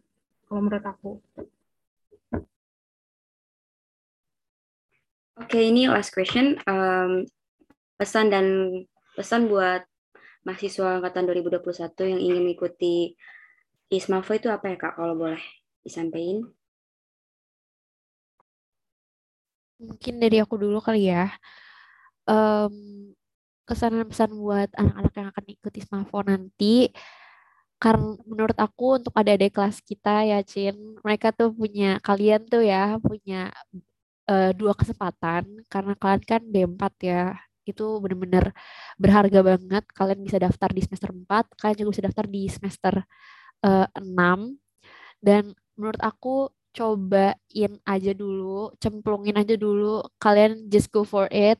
kalau 0.47 0.65
menurut 0.65 0.85
aku. 0.85 1.11
Oke, 5.37 5.61
ini 5.61 5.85
last 5.85 6.09
question. 6.17 6.57
Um, 6.65 7.29
pesan 7.93 8.33
dan 8.33 8.45
pesan 9.13 9.45
buat 9.45 9.85
mahasiswa 10.41 10.97
angkatan 10.97 11.29
2021 11.29 11.93
yang 12.09 12.21
ingin 12.25 12.41
mengikuti 12.41 13.13
ISMAFO 13.93 14.33
itu 14.33 14.49
apa 14.49 14.73
ya 14.73 14.77
Kak, 14.81 14.97
kalau 14.97 15.13
boleh 15.13 15.43
disampaikan? 15.85 16.49
Mungkin 19.77 20.17
dari 20.17 20.41
aku 20.41 20.57
dulu 20.57 20.81
kali 20.81 21.13
ya. 21.13 21.29
Um, 22.25 23.13
kesan 23.69 23.93
dan 23.93 24.09
pesan 24.09 24.33
buat 24.33 24.73
anak-anak 24.73 25.13
yang 25.13 25.27
akan 25.29 25.45
ikut 25.53 25.73
ISMAFO 25.77 26.17
nanti, 26.25 26.89
karena 27.77 28.17
menurut 28.25 28.57
aku 28.57 28.97
untuk 28.97 29.13
adik-adik 29.13 29.53
kelas 29.53 29.85
kita 29.85 30.25
ya 30.25 30.41
Cin, 30.41 30.97
mereka 31.05 31.29
tuh 31.29 31.53
punya, 31.53 32.01
kalian 32.01 32.41
tuh 32.49 32.65
ya 32.65 32.97
punya 32.97 33.53
uh, 34.29 34.51
dua 34.53 34.73
kesempatan 34.77 35.43
karena 35.71 35.93
kalian 35.97 36.23
kan 36.23 36.41
D4 36.43 36.93
ya 37.03 37.23
itu 37.67 37.83
benar-benar 37.99 38.55
berharga 38.95 39.39
banget. 39.43 39.83
Kalian 39.91 40.19
bisa 40.23 40.37
daftar 40.39 40.69
di 40.71 40.81
semester 40.83 41.11
4 41.11 41.55
kalian 41.59 41.77
juga 41.83 41.91
bisa 41.95 42.03
daftar 42.07 42.25
di 42.27 42.41
semester 42.47 42.93
uh, 43.65 43.87
eh, 43.87 44.03
6 44.03 44.55
dan 45.23 45.43
menurut 45.77 46.01
aku 46.01 46.35
cobain 46.77 47.73
aja 47.89 48.11
dulu 48.13 48.69
cemplungin 48.77 49.33
aja 49.41 49.57
dulu 49.57 50.05
kalian 50.21 50.69
just 50.69 50.93
go 50.93 51.01
for 51.03 51.25
it. 51.33 51.59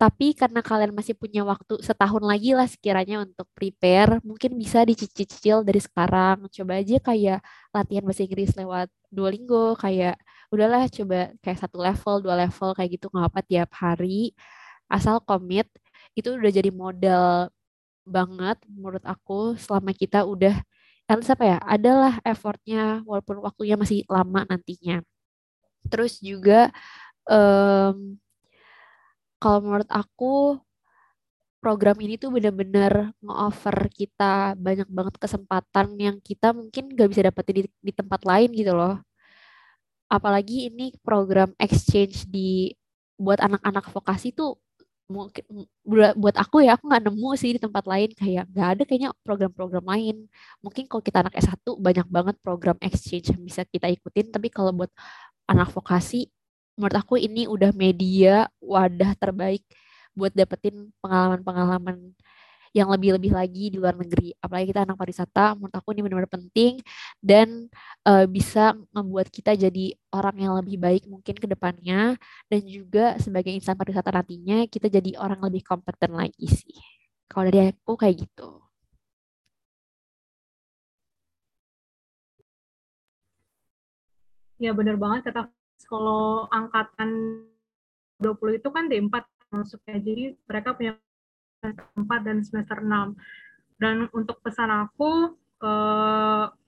Tapi 0.00 0.34
karena 0.34 0.58
kalian 0.66 0.90
masih 0.98 1.14
punya 1.14 1.46
waktu 1.46 1.78
setahun 1.78 2.26
lagi 2.26 2.58
lah 2.58 2.66
sekiranya 2.66 3.22
untuk 3.22 3.46
prepare, 3.54 4.18
mungkin 4.26 4.58
bisa 4.58 4.82
dicicil 4.82 5.62
dari 5.62 5.78
sekarang. 5.78 6.50
Coba 6.50 6.82
aja 6.82 6.98
kayak 6.98 7.38
latihan 7.70 8.02
bahasa 8.02 8.26
Inggris 8.26 8.50
lewat 8.58 8.90
Duolingo, 9.14 9.78
kayak 9.78 10.18
udahlah 10.52 10.82
coba 10.88 11.32
kayak 11.42 11.58
satu 11.62 11.78
level, 11.80 12.14
dua 12.24 12.34
level 12.44 12.68
kayak 12.76 12.90
gitu 13.00 13.06
nggak 13.12 13.26
apa 13.32 13.40
tiap 13.44 13.70
hari. 13.76 14.36
Asal 14.92 15.16
komit, 15.24 15.66
itu 16.18 16.28
udah 16.36 16.50
jadi 16.52 16.70
modal 16.72 17.48
banget 18.04 18.58
menurut 18.66 19.04
aku 19.06 19.54
selama 19.56 19.90
kita 19.94 20.26
udah 20.26 20.54
kan 21.06 21.18
apa 21.22 21.44
ya 21.44 21.58
adalah 21.62 22.12
effortnya 22.26 23.02
walaupun 23.06 23.42
waktunya 23.42 23.76
masih 23.78 24.02
lama 24.10 24.42
nantinya 24.48 25.02
terus 25.90 26.18
juga 26.22 26.70
um, 27.26 28.18
kalau 29.42 29.58
menurut 29.64 29.90
aku 29.90 30.62
program 31.62 31.94
ini 32.02 32.18
tuh 32.18 32.30
benar-benar 32.34 33.14
nge-offer 33.22 33.76
kita 33.94 34.58
banyak 34.58 34.88
banget 34.90 35.14
kesempatan 35.18 35.94
yang 35.98 36.16
kita 36.18 36.50
mungkin 36.50 36.90
gak 36.94 37.08
bisa 37.10 37.22
dapetin 37.30 37.54
di, 37.54 37.64
di 37.78 37.92
tempat 37.94 38.26
lain 38.26 38.50
gitu 38.50 38.74
loh. 38.74 38.98
Apalagi 40.12 40.68
ini 40.68 40.92
program 41.00 41.56
exchange 41.56 42.28
di 42.28 42.76
buat 43.16 43.40
anak-anak 43.40 43.88
vokasi 43.88 44.36
tuh 44.36 44.60
buat 45.08 46.36
aku 46.36 46.64
ya 46.64 46.76
aku 46.76 46.88
nggak 46.88 47.04
nemu 47.08 47.30
sih 47.40 47.56
di 47.56 47.60
tempat 47.60 47.84
lain. 47.88 48.12
Kayak 48.12 48.44
nggak 48.52 48.68
ada 48.76 48.82
kayaknya 48.84 49.10
program-program 49.24 49.84
lain. 49.88 50.28
Mungkin 50.60 50.84
kalau 50.84 51.00
kita 51.00 51.24
anak 51.24 51.34
S1 51.40 51.64
banyak 51.80 52.06
banget 52.12 52.36
program 52.44 52.76
exchange 52.84 53.32
yang 53.32 53.40
bisa 53.40 53.64
kita 53.64 53.88
ikutin. 53.88 54.28
Tapi 54.28 54.52
kalau 54.52 54.76
buat 54.76 54.92
anak 55.48 55.72
vokasi 55.72 56.28
menurut 56.76 56.96
aku 56.96 57.20
ini 57.20 57.44
udah 57.48 57.72
media 57.76 58.48
wadah 58.60 59.12
terbaik 59.16 59.64
buat 60.16 60.32
dapetin 60.32 60.92
pengalaman-pengalaman 61.00 62.16
yang 62.72 62.88
lebih-lebih 62.88 63.32
lagi 63.36 63.68
di 63.68 63.76
luar 63.76 63.92
negeri. 63.96 64.32
Apalagi 64.40 64.72
kita 64.72 64.88
anak 64.88 64.96
pariwisata, 64.96 65.56
menurut 65.56 65.76
aku 65.76 65.92
ini 65.92 66.00
benar-benar 66.04 66.32
penting 66.32 66.72
dan 67.20 67.68
uh, 68.08 68.24
bisa 68.24 68.72
membuat 68.96 69.28
kita 69.28 69.52
jadi 69.52 69.92
orang 70.12 70.36
yang 70.40 70.52
lebih 70.56 70.80
baik 70.80 71.04
mungkin 71.04 71.36
ke 71.36 71.46
depannya 71.48 72.16
dan 72.48 72.60
juga 72.64 73.20
sebagai 73.20 73.52
insan 73.52 73.76
pariwisata 73.76 74.08
nantinya 74.12 74.64
kita 74.68 74.88
jadi 74.88 75.20
orang 75.20 75.40
lebih 75.44 75.62
kompeten 75.68 76.16
lagi 76.16 76.48
sih. 76.48 76.76
Kalau 77.28 77.48
dari 77.48 77.72
aku 77.72 77.96
kayak 77.96 78.24
gitu. 78.28 78.60
Ya 84.62 84.70
benar 84.72 84.96
banget 84.96 85.28
kata 85.28 85.50
kalau 85.90 86.46
angkatan 86.48 87.42
20 88.22 88.62
itu 88.62 88.68
kan 88.70 88.86
D4 88.86 89.14
masuknya. 89.50 89.96
Jadi 89.98 90.24
mereka 90.46 90.72
punya 90.78 90.94
semester 91.62 91.86
4 91.94 92.26
dan 92.26 92.36
semester 92.42 92.78
6. 92.82 93.14
Dan 93.78 94.10
untuk 94.10 94.42
pesan 94.42 94.66
aku 94.66 95.38
ke 95.62 95.74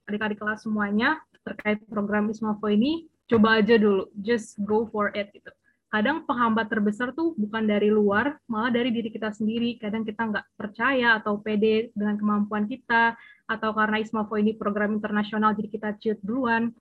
adik-adik 0.07 0.39
kelas 0.39 0.63
semuanya 0.63 1.19
terkait 1.43 1.83
program 1.91 2.31
Ismafo 2.31 2.71
ini, 2.71 3.11
coba 3.27 3.59
aja 3.59 3.75
dulu, 3.75 4.07
just 4.23 4.55
go 4.63 4.87
for 4.87 5.11
it 5.19 5.35
gitu. 5.35 5.51
kadang 5.95 6.27
penghambat 6.27 6.67
terbesar 6.67 7.15
tuh 7.15 7.39
bukan 7.39 7.71
dari 7.71 7.87
luar, 7.87 8.43
malah 8.51 8.67
dari 8.75 8.91
diri 8.91 9.15
kita 9.15 9.31
sendiri. 9.31 9.79
Kadang 9.79 10.03
kita 10.03 10.27
nggak 10.27 10.59
percaya 10.59 11.23
atau 11.23 11.39
pede 11.39 11.95
dengan 11.95 12.19
kemampuan 12.19 12.67
kita, 12.67 13.15
atau 13.47 13.71
karena 13.71 14.03
ISMAFO 14.03 14.35
ini 14.43 14.59
program 14.59 14.99
internasional 14.99 15.55
jadi 15.55 15.71
kita 15.71 15.89
ciut 16.03 16.19
duluan. 16.27 16.75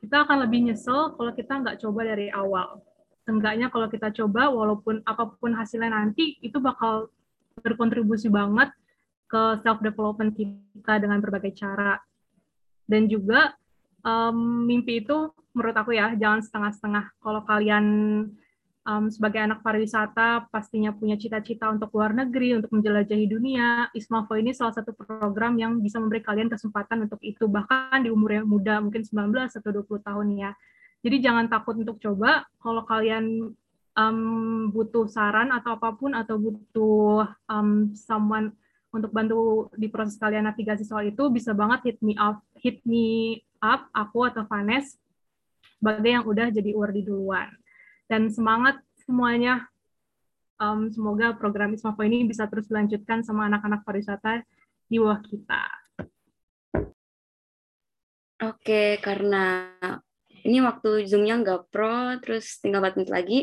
Kita 0.00 0.24
akan 0.24 0.48
lebih 0.48 0.72
nyesel 0.72 1.12
kalau 1.12 1.36
kita 1.36 1.60
nggak 1.60 1.76
coba 1.84 2.00
dari 2.08 2.32
awal. 2.32 2.80
Seenggaknya 3.28 3.68
kalau 3.68 3.84
kita 3.92 4.08
coba, 4.16 4.48
walaupun 4.48 5.04
apa 5.04 5.28
pun 5.36 5.52
hasilnya 5.52 5.92
nanti, 5.92 6.40
itu 6.40 6.56
bakal 6.56 7.12
berkontribusi 7.60 8.32
banget 8.32 8.72
ke 9.30 9.42
self-development 9.62 10.34
kita 10.34 10.98
dengan 10.98 11.18
berbagai 11.18 11.54
cara. 11.54 11.98
Dan 12.84 13.08
juga 13.08 13.56
um, 14.04 14.66
mimpi 14.68 15.02
itu 15.02 15.32
menurut 15.54 15.76
aku 15.78 15.94
ya 15.96 16.12
jangan 16.18 16.42
setengah-setengah. 16.42 17.04
Kalau 17.22 17.42
kalian 17.46 17.84
um, 18.84 19.04
sebagai 19.08 19.40
anak 19.40 19.64
pariwisata 19.64 20.50
pastinya 20.52 20.92
punya 20.92 21.16
cita-cita 21.16 21.72
untuk 21.72 21.90
luar 21.96 22.12
negeri, 22.12 22.58
untuk 22.60 22.70
menjelajahi 22.74 23.26
dunia, 23.26 23.88
Ismafo 23.96 24.36
ini 24.36 24.52
salah 24.52 24.76
satu 24.76 24.92
program 24.92 25.56
yang 25.56 25.80
bisa 25.80 25.98
memberi 25.98 26.20
kalian 26.20 26.52
kesempatan 26.52 27.08
untuk 27.08 27.18
itu 27.24 27.48
bahkan 27.48 28.04
di 28.04 28.12
umur 28.12 28.42
yang 28.42 28.46
muda 28.46 28.78
mungkin 28.82 29.02
19 29.02 29.32
atau 29.50 29.70
20 29.72 30.04
tahun 30.04 30.26
ya. 30.36 30.50
Jadi 31.04 31.16
jangan 31.20 31.52
takut 31.52 31.76
untuk 31.76 32.00
coba. 32.00 32.48
Kalau 32.60 32.82
kalian 32.88 33.52
um, 33.98 34.70
butuh 34.70 35.06
saran 35.10 35.50
atau 35.54 35.78
apa 35.78 35.94
pun 35.94 36.12
atau 36.14 36.36
butuh 36.38 37.26
um, 37.50 37.94
someone 37.94 38.54
untuk 38.94 39.10
bantu 39.10 39.70
di 39.74 39.90
proses 39.90 40.14
kalian 40.14 40.46
navigasi 40.46 40.86
soal 40.86 41.10
itu 41.10 41.26
bisa 41.30 41.50
banget 41.50 41.94
hit 41.94 41.98
me 41.98 42.14
up 42.14 42.38
hit 42.62 42.78
me 42.86 43.42
up 43.58 43.90
aku 43.90 44.30
atau 44.30 44.46
Vanes 44.46 44.94
sebagai 45.78 46.10
yang 46.14 46.24
udah 46.26 46.46
jadi 46.54 46.70
di 46.70 47.02
duluan 47.02 47.50
dan 48.06 48.30
semangat 48.30 48.78
semuanya 49.02 49.66
um, 50.62 50.86
semoga 50.90 51.34
program 51.34 51.74
Ismafo 51.74 52.02
ini 52.06 52.22
bisa 52.26 52.46
terus 52.46 52.70
dilanjutkan 52.70 53.26
sama 53.26 53.50
anak-anak 53.50 53.82
pariwisata 53.82 54.46
di 54.86 54.96
bawah 55.00 55.20
kita. 55.24 55.64
Oke, 58.44 59.00
karena 59.00 59.72
ini 60.44 60.60
waktu 60.60 61.08
Zoom-nya 61.08 61.40
nggak 61.40 61.72
pro, 61.72 62.20
terus 62.20 62.60
tinggal 62.60 62.84
4 62.84 63.00
menit 63.00 63.10
lagi. 63.10 63.38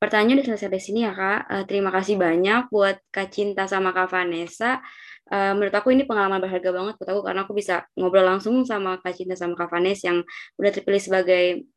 Pertanyaan 0.00 0.40
udah 0.40 0.56
selesai 0.56 0.72
di 0.72 0.80
sini 0.80 1.00
ya 1.04 1.12
Kak. 1.12 1.40
Uh, 1.50 1.64
terima 1.68 1.92
kasih 1.92 2.16
banyak 2.16 2.72
buat 2.72 2.96
Kak 3.12 3.28
Cinta 3.34 3.68
sama 3.68 3.92
Kak 3.92 4.08
Vanessa. 4.08 4.80
Uh, 5.28 5.52
menurut 5.52 5.74
aku 5.76 5.92
ini 5.92 6.08
pengalaman 6.08 6.40
berharga 6.40 6.72
banget 6.72 6.94
buat 6.96 7.10
aku 7.12 7.20
karena 7.22 7.40
aku 7.44 7.52
bisa 7.52 7.84
ngobrol 7.94 8.24
langsung 8.24 8.64
sama 8.64 8.96
Kak 9.02 9.12
Cinta 9.12 9.36
sama 9.36 9.58
Kak 9.58 9.68
Vanessa 9.68 10.08
yang 10.08 10.24
udah 10.56 10.70
terpilih 10.72 11.02
sebagai 11.02 11.68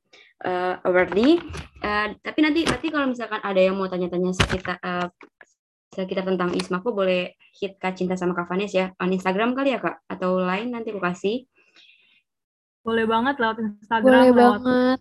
uh, 0.48 0.80
awardee. 0.88 1.42
Uh, 1.84 2.16
tapi 2.24 2.40
nanti 2.46 2.64
nanti 2.64 2.88
kalau 2.94 3.12
misalkan 3.12 3.44
ada 3.44 3.60
yang 3.60 3.76
mau 3.76 3.92
tanya-tanya 3.92 4.32
sekitar 4.32 4.80
uh, 4.80 5.12
sekitar 5.94 6.26
tentang 6.26 6.56
Isma, 6.58 6.82
aku 6.82 6.96
boleh 6.96 7.38
hit 7.60 7.78
Kak 7.78 7.94
Cinta 7.94 8.18
sama 8.18 8.34
Kak 8.34 8.50
Vanessa 8.50 8.76
ya. 8.78 8.88
On 9.04 9.12
Instagram 9.12 9.54
kali 9.54 9.76
ya 9.76 9.80
Kak? 9.84 10.06
Atau 10.10 10.42
lain 10.42 10.74
nanti 10.74 10.90
aku 10.90 11.04
kasih. 11.04 11.46
Boleh 12.84 13.06
banget 13.08 13.36
lewat 13.40 13.58
Instagram. 13.64 14.04
Boleh 14.06 14.30
lewat 14.32 14.60
banget 14.60 15.00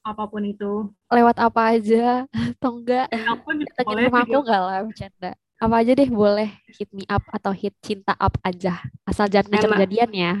apa 0.00 0.24
pun 0.26 0.42
itu. 0.44 0.88
Lewat 1.12 1.36
apa 1.36 1.60
aja 1.76 2.24
atau 2.56 2.80
enggak? 2.80 3.06
Aku 3.12 3.48
Tanya 3.76 3.84
boleh 3.84 4.04
sama 4.08 4.20
aku 4.24 4.38
enggak 4.40 4.60
lah 4.60 4.78
bercanda. 4.84 5.30
Apa 5.60 5.74
aja 5.84 5.92
deh 5.92 6.08
boleh 6.08 6.48
hit 6.72 6.90
me 6.96 7.04
up 7.04 7.20
atau 7.28 7.52
hit 7.52 7.76
cinta 7.84 8.16
up 8.16 8.32
aja. 8.40 8.80
Asal 9.04 9.28
jangan 9.28 9.52
ngajak 9.52 9.84
jadian 9.86 10.10
ya. 10.12 10.32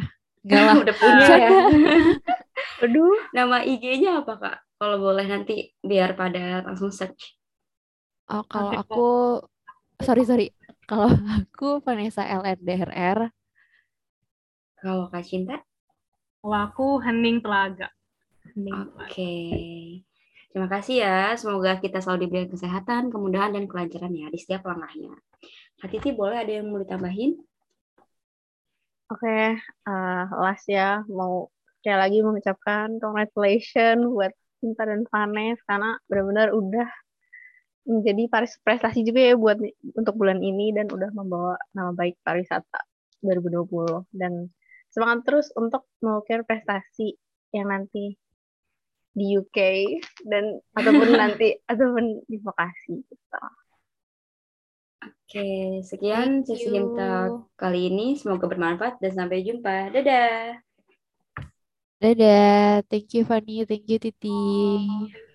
Enggak 0.44 0.62
lah. 0.64 0.74
Udah 0.84 0.94
punya 0.96 1.26
ya. 1.36 1.50
Aduh. 2.84 3.16
Nama 3.36 3.56
IG-nya 3.68 4.24
apa 4.24 4.32
kak? 4.40 4.56
Kalau 4.80 4.96
boleh 4.96 5.28
nanti 5.28 5.76
biar 5.84 6.16
pada 6.16 6.64
langsung 6.64 6.88
search. 6.88 7.36
Oh 8.32 8.40
kalau 8.48 8.72
aku 8.72 9.08
sorry 10.00 10.24
sorry. 10.24 10.46
Kalau 10.88 11.12
aku 11.12 11.84
Vanessa 11.84 12.24
LNDRR. 12.24 13.28
Kalau 14.80 15.12
Kak 15.12 15.22
Cinta? 15.28 15.60
Kalau 16.40 16.56
aku 16.56 16.86
Hening 17.04 17.44
Telaga. 17.44 17.92
Oke. 18.56 18.88
Okay. 19.12 19.60
Terima 20.50 20.66
kasih 20.66 21.06
ya. 21.06 21.36
Semoga 21.38 21.78
kita 21.78 22.02
selalu 22.02 22.26
diberikan 22.26 22.50
kesehatan, 22.50 23.12
kemudahan, 23.12 23.54
dan 23.54 23.70
kelancaran 23.70 24.10
ya 24.10 24.26
di 24.32 24.38
setiap 24.40 24.66
langkahnya. 24.66 25.14
Kak 25.78 25.92
Titi, 25.92 26.10
boleh 26.10 26.42
ada 26.42 26.52
yang 26.58 26.72
mau 26.72 26.82
ditambahin? 26.82 27.38
Oke, 29.10 29.26
okay, 29.26 29.46
uh, 29.86 29.92
eh, 29.92 30.24
last 30.42 30.66
ya. 30.66 31.06
Mau 31.06 31.54
sekali 31.78 31.98
lagi 31.98 32.18
mengucapkan 32.24 32.98
congratulations 32.98 34.02
buat 34.10 34.32
Cinta 34.60 34.84
dan 34.84 35.04
Vanes 35.08 35.60
karena 35.64 35.96
benar-benar 36.10 36.52
udah 36.52 36.88
menjadi 37.88 38.28
prestasi 38.60 39.00
juga 39.06 39.32
ya 39.32 39.34
buat 39.40 39.56
untuk 39.96 40.14
bulan 40.20 40.44
ini 40.44 40.76
dan 40.76 40.86
udah 40.92 41.10
membawa 41.16 41.56
nama 41.72 41.96
baik 41.96 42.20
pariwisata 42.20 42.84
2020 43.24 44.04
dan 44.12 44.52
semangat 44.90 45.26
terus 45.26 45.46
untuk 45.54 45.86
mengukir 46.02 46.42
prestasi 46.42 47.14
yang 47.54 47.70
nanti 47.70 48.18
di 49.10 49.34
UK 49.38 49.58
dan 50.26 50.58
ataupun 50.78 51.08
nanti 51.14 51.58
ataupun 51.66 52.26
di 52.26 52.36
Bekasi 52.38 53.02
gitu. 53.06 53.38
Oke, 55.00 55.80
sekian 55.86 56.42
sesi 56.42 56.68
Himta 56.74 57.30
kali 57.54 57.88
ini. 57.88 58.18
Semoga 58.18 58.50
bermanfaat 58.50 58.98
dan 58.98 59.14
sampai 59.14 59.46
jumpa. 59.46 59.94
Dadah. 59.94 60.58
Dadah. 62.02 62.82
Thank 62.90 63.14
you 63.14 63.22
Fanny, 63.22 63.62
thank 63.64 63.86
you 63.86 64.02
Titi. 64.02 64.42